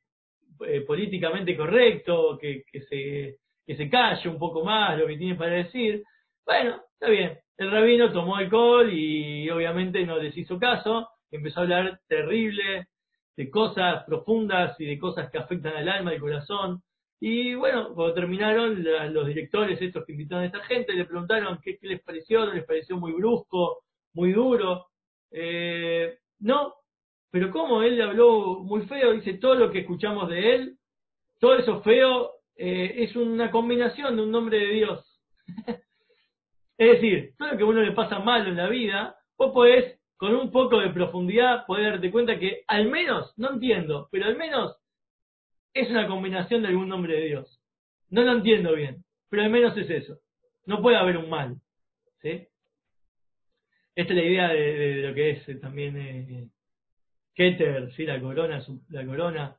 [0.87, 5.51] políticamente correcto, que, que, se, que se calle un poco más lo que tiene para
[5.51, 6.03] decir.
[6.45, 7.37] Bueno, está bien.
[7.57, 12.87] El rabino tomó alcohol y obviamente no les hizo caso, empezó a hablar terrible
[13.35, 16.81] de cosas profundas y de cosas que afectan al alma y al corazón.
[17.21, 18.81] Y bueno, cuando terminaron,
[19.13, 22.97] los directores, estos que invitaron a esta gente, le preguntaron qué, les pareció, les pareció
[22.97, 24.87] muy brusco, muy duro.
[25.31, 26.75] Eh, no,
[27.29, 30.77] pero como él le habló muy feo, dice todo lo que escuchamos de él,
[31.39, 35.21] todo eso feo eh, es una combinación de un nombre de Dios.
[36.77, 39.99] es decir, todo lo que a uno le pasa mal en la vida, vos podés,
[40.15, 44.37] con un poco de profundidad, poder darte cuenta que al menos, no entiendo, pero al
[44.37, 44.78] menos
[45.73, 47.61] es una combinación de algún nombre de Dios.
[48.09, 50.19] No lo entiendo bien, pero al menos es eso.
[50.65, 51.55] No puede haber un mal.
[52.21, 52.47] ¿sí?
[53.95, 56.47] Esta es la idea de, lo que es eh, también eh,
[57.33, 58.05] Keter, ¿sí?
[58.05, 59.55] la corona, la corona,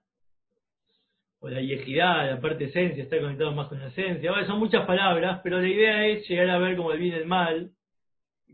[1.40, 4.32] o la yejidad, la parte esencia, está conectado más con la esencia.
[4.46, 7.26] son muchas palabras, pero la idea es llegar a ver como el bien y el
[7.26, 7.72] mal,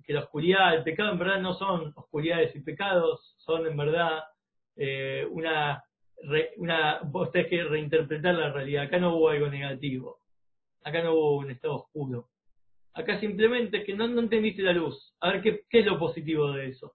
[0.04, 4.20] que la oscuridad, el pecado en verdad no son oscuridades y pecados, son en verdad
[4.76, 5.82] eh, una,
[6.56, 8.84] una, vos tenés que reinterpretar la realidad.
[8.84, 10.18] Acá no hubo algo negativo,
[10.82, 12.28] acá no hubo un estado oscuro.
[12.94, 15.14] Acá simplemente es que no, no entendiste la luz.
[15.20, 16.94] A ver qué, qué es lo positivo de eso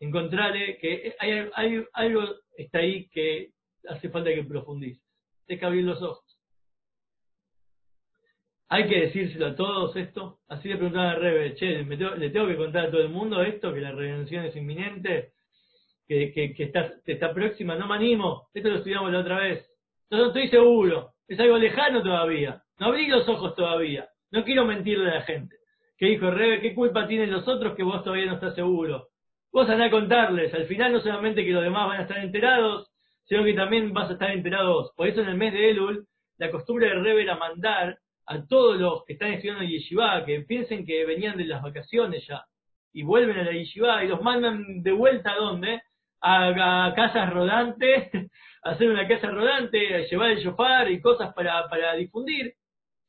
[0.00, 2.22] encontrarle que hay, hay, algo
[2.56, 3.52] está ahí que
[3.88, 5.02] hace falta que profundices.
[5.46, 6.24] Tienes que abrir los ojos.
[8.68, 10.40] Hay que decírselo a todos esto.
[10.48, 13.72] Así le preguntaba a Rebe, che, le tengo que contar a todo el mundo esto,
[13.72, 15.33] que la redención es inminente,
[16.06, 16.54] que,
[17.04, 17.76] está, próxima.
[17.76, 18.48] No me animo.
[18.54, 19.68] Esto lo estudiamos la otra vez.
[20.10, 21.12] No, estoy seguro.
[21.26, 22.62] Es algo lejano todavía.
[22.78, 24.08] No abrí los ojos todavía.
[24.30, 25.56] No quiero mentirle a la gente.
[25.96, 29.08] Que dijo Rebe, ¿qué culpa tienen los otros que vos todavía no estás seguro?
[29.52, 32.90] Vos andás a contarles, al final no solamente que los demás van a estar enterados,
[33.22, 34.92] sino que también vas a estar enterados.
[34.96, 37.96] Por eso en el mes de Elul, la costumbre de Rebe era mandar
[38.26, 42.26] a todos los que están estudiando en Yeshiva, que piensen que venían de las vacaciones
[42.26, 42.44] ya,
[42.92, 45.82] y vuelven a la Yeshiva y los mandan de vuelta a dónde?
[46.26, 48.08] A, casas rodantes,
[48.62, 52.54] a hacer una casa rodante, a llevar el shofar y cosas para, para difundir,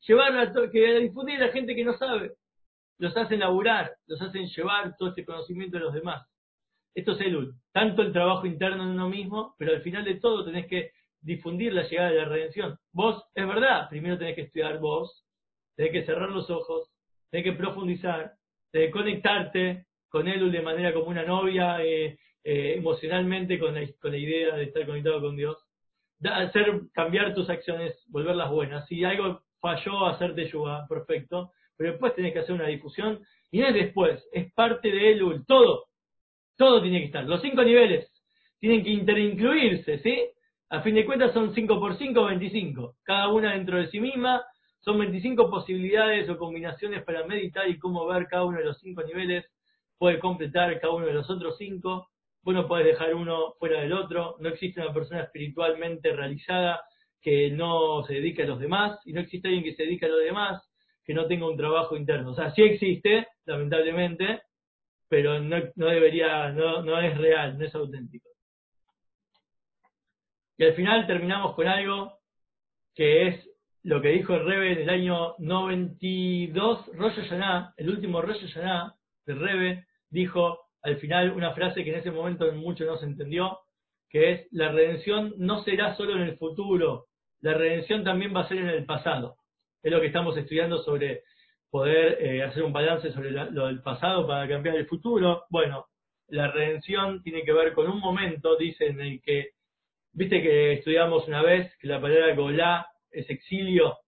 [0.06, 2.32] llevar a, que a difundir a la gente que no sabe.
[2.98, 6.26] Los hacen laburar, los hacen llevar todo este conocimiento a los demás.
[6.94, 7.54] Esto es Elul.
[7.72, 11.72] Tanto el trabajo interno en uno mismo, pero al final de todo tenés que difundir
[11.72, 12.78] la llegada de la redención.
[12.92, 15.26] Vos, es verdad, primero tenés que estudiar vos,
[15.74, 16.90] tenés que cerrar los ojos,
[17.30, 18.32] tenés que profundizar,
[18.70, 22.18] tenés que conectarte con Elul de manera como una novia, eh,
[22.48, 25.58] eh, emocionalmente con la, con la idea de estar conectado con Dios.
[26.22, 28.86] hacer cambiar tus acciones, volverlas buenas.
[28.86, 31.50] Si algo falló, hacerte yoga, perfecto.
[31.76, 33.18] Pero después tenés que hacer una difusión.
[33.50, 35.86] Y no es después, es parte de Elul, todo.
[36.56, 37.24] Todo tiene que estar.
[37.24, 38.08] Los cinco niveles
[38.60, 40.16] tienen que interincluirse, ¿sí?
[40.70, 42.94] A fin de cuentas son 5 por 5, 25.
[43.02, 44.44] Cada una dentro de sí misma.
[44.82, 49.02] Son 25 posibilidades o combinaciones para meditar y cómo ver cada uno de los cinco
[49.02, 49.44] niveles.
[49.98, 52.08] Puede completar cada uno de los otros cinco.
[52.46, 54.36] Vos no podés dejar uno fuera del otro.
[54.38, 56.80] No existe una persona espiritualmente realizada
[57.20, 60.10] que no se dedique a los demás y no existe alguien que se dedique a
[60.10, 60.62] los demás
[61.04, 62.30] que no tenga un trabajo interno.
[62.30, 64.42] O sea, sí existe, lamentablemente,
[65.08, 68.28] pero no, debería, no es real, no es auténtico.
[70.56, 72.20] Y al final terminamos con algo
[72.94, 73.50] que es
[73.82, 78.94] lo que dijo el Rebe en el año 92, Rosh Hashanah, el último Rosh Hashanah
[79.26, 83.58] del Rebe, dijo al final una frase que en ese momento mucho no se entendió,
[84.08, 87.06] que es, la redención no será solo en el futuro,
[87.40, 89.36] la redención también va a ser en el pasado.
[89.82, 91.24] Es lo que estamos estudiando sobre
[91.70, 95.44] poder eh, hacer un balance sobre lo del pasado para cambiar el futuro.
[95.50, 95.86] Bueno,
[96.28, 99.50] la redención tiene que ver con un momento, dice, en el que,
[100.12, 103.98] viste que estudiamos una vez que la palabra golá es exilio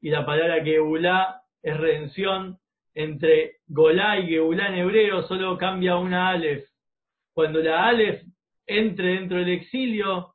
[0.00, 2.58] y la palabra geulá es redención.
[2.96, 6.66] Entre golá y geulá hebreo solo cambia una alef.
[7.34, 8.22] Cuando la alef
[8.66, 10.34] entre dentro del exilio,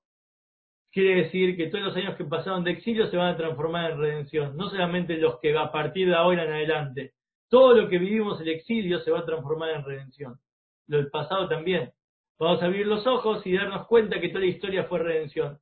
[0.91, 3.97] quiere decir que todos los años que pasaron de exilio se van a transformar en
[3.97, 7.13] redención, no solamente los que a partir de ahora en adelante,
[7.49, 10.35] todo lo que vivimos el exilio se va a transformar en redención,
[10.85, 11.91] lo del pasado también.
[12.37, 15.57] Vamos a abrir los ojos y darnos cuenta que toda la historia fue redención.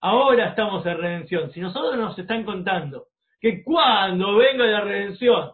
[0.00, 1.50] Ahora estamos en redención.
[1.50, 5.52] Si nosotros nos están contando que cuando venga la redención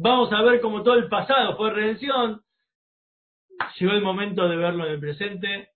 [0.00, 2.40] vamos a ver como todo el pasado fue redención,
[3.78, 5.68] llegó el momento de verlo en el presente.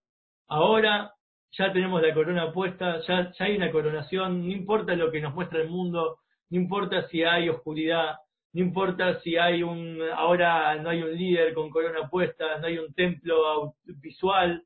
[0.48, 1.12] Ahora
[1.52, 5.60] ya tenemos la corona puesta, ya, hay una coronación, no importa lo que nos muestra
[5.60, 6.18] el mundo,
[6.50, 8.16] no importa si hay oscuridad,
[8.54, 12.78] no importa si hay un, ahora no hay un líder con corona puesta, no hay
[12.78, 14.64] un templo visual,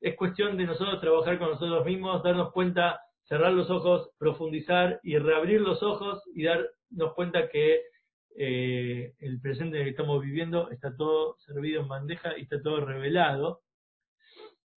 [0.00, 5.18] es cuestión de nosotros trabajar con nosotros mismos, darnos cuenta, cerrar los ojos, profundizar y
[5.18, 7.80] reabrir los ojos y darnos cuenta que
[8.36, 13.62] eh, el presente que estamos viviendo está todo servido en bandeja y está todo revelado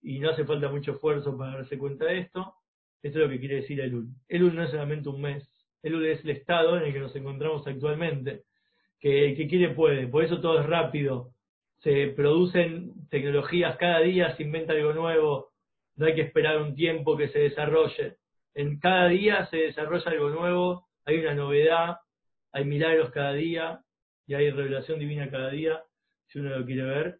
[0.01, 2.56] y no hace falta mucho esfuerzo para darse cuenta de esto.
[3.01, 4.08] Esto es lo que quiere decir Elul.
[4.28, 5.49] Elul no es solamente un mes,
[5.82, 8.43] Elul es el estado en el que nos encontramos actualmente,
[8.99, 11.32] que el que quiere puede, por eso todo es rápido,
[11.80, 15.51] se producen tecnologías cada día, se inventa algo nuevo,
[15.95, 18.18] no hay que esperar un tiempo que se desarrolle.
[18.56, 21.97] En cada día se desarrolla algo nuevo, hay una novedad,
[22.54, 23.84] hay milagros cada día
[24.26, 25.84] y hay revelación divina cada día,
[26.28, 27.20] si uno lo quiere ver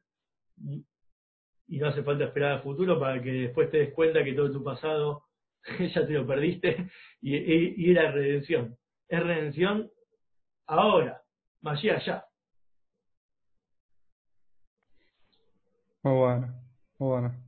[1.68, 4.52] y no hace falta esperar al futuro para que después te des cuenta que todo
[4.52, 5.26] tu pasado
[5.94, 6.90] ya te lo perdiste
[7.22, 8.78] y, y, y redención.
[9.08, 9.90] Es redención
[10.68, 11.22] ahora,
[11.62, 12.26] más allá.
[16.04, 16.48] Muy bueno,
[17.00, 17.43] muy bueno.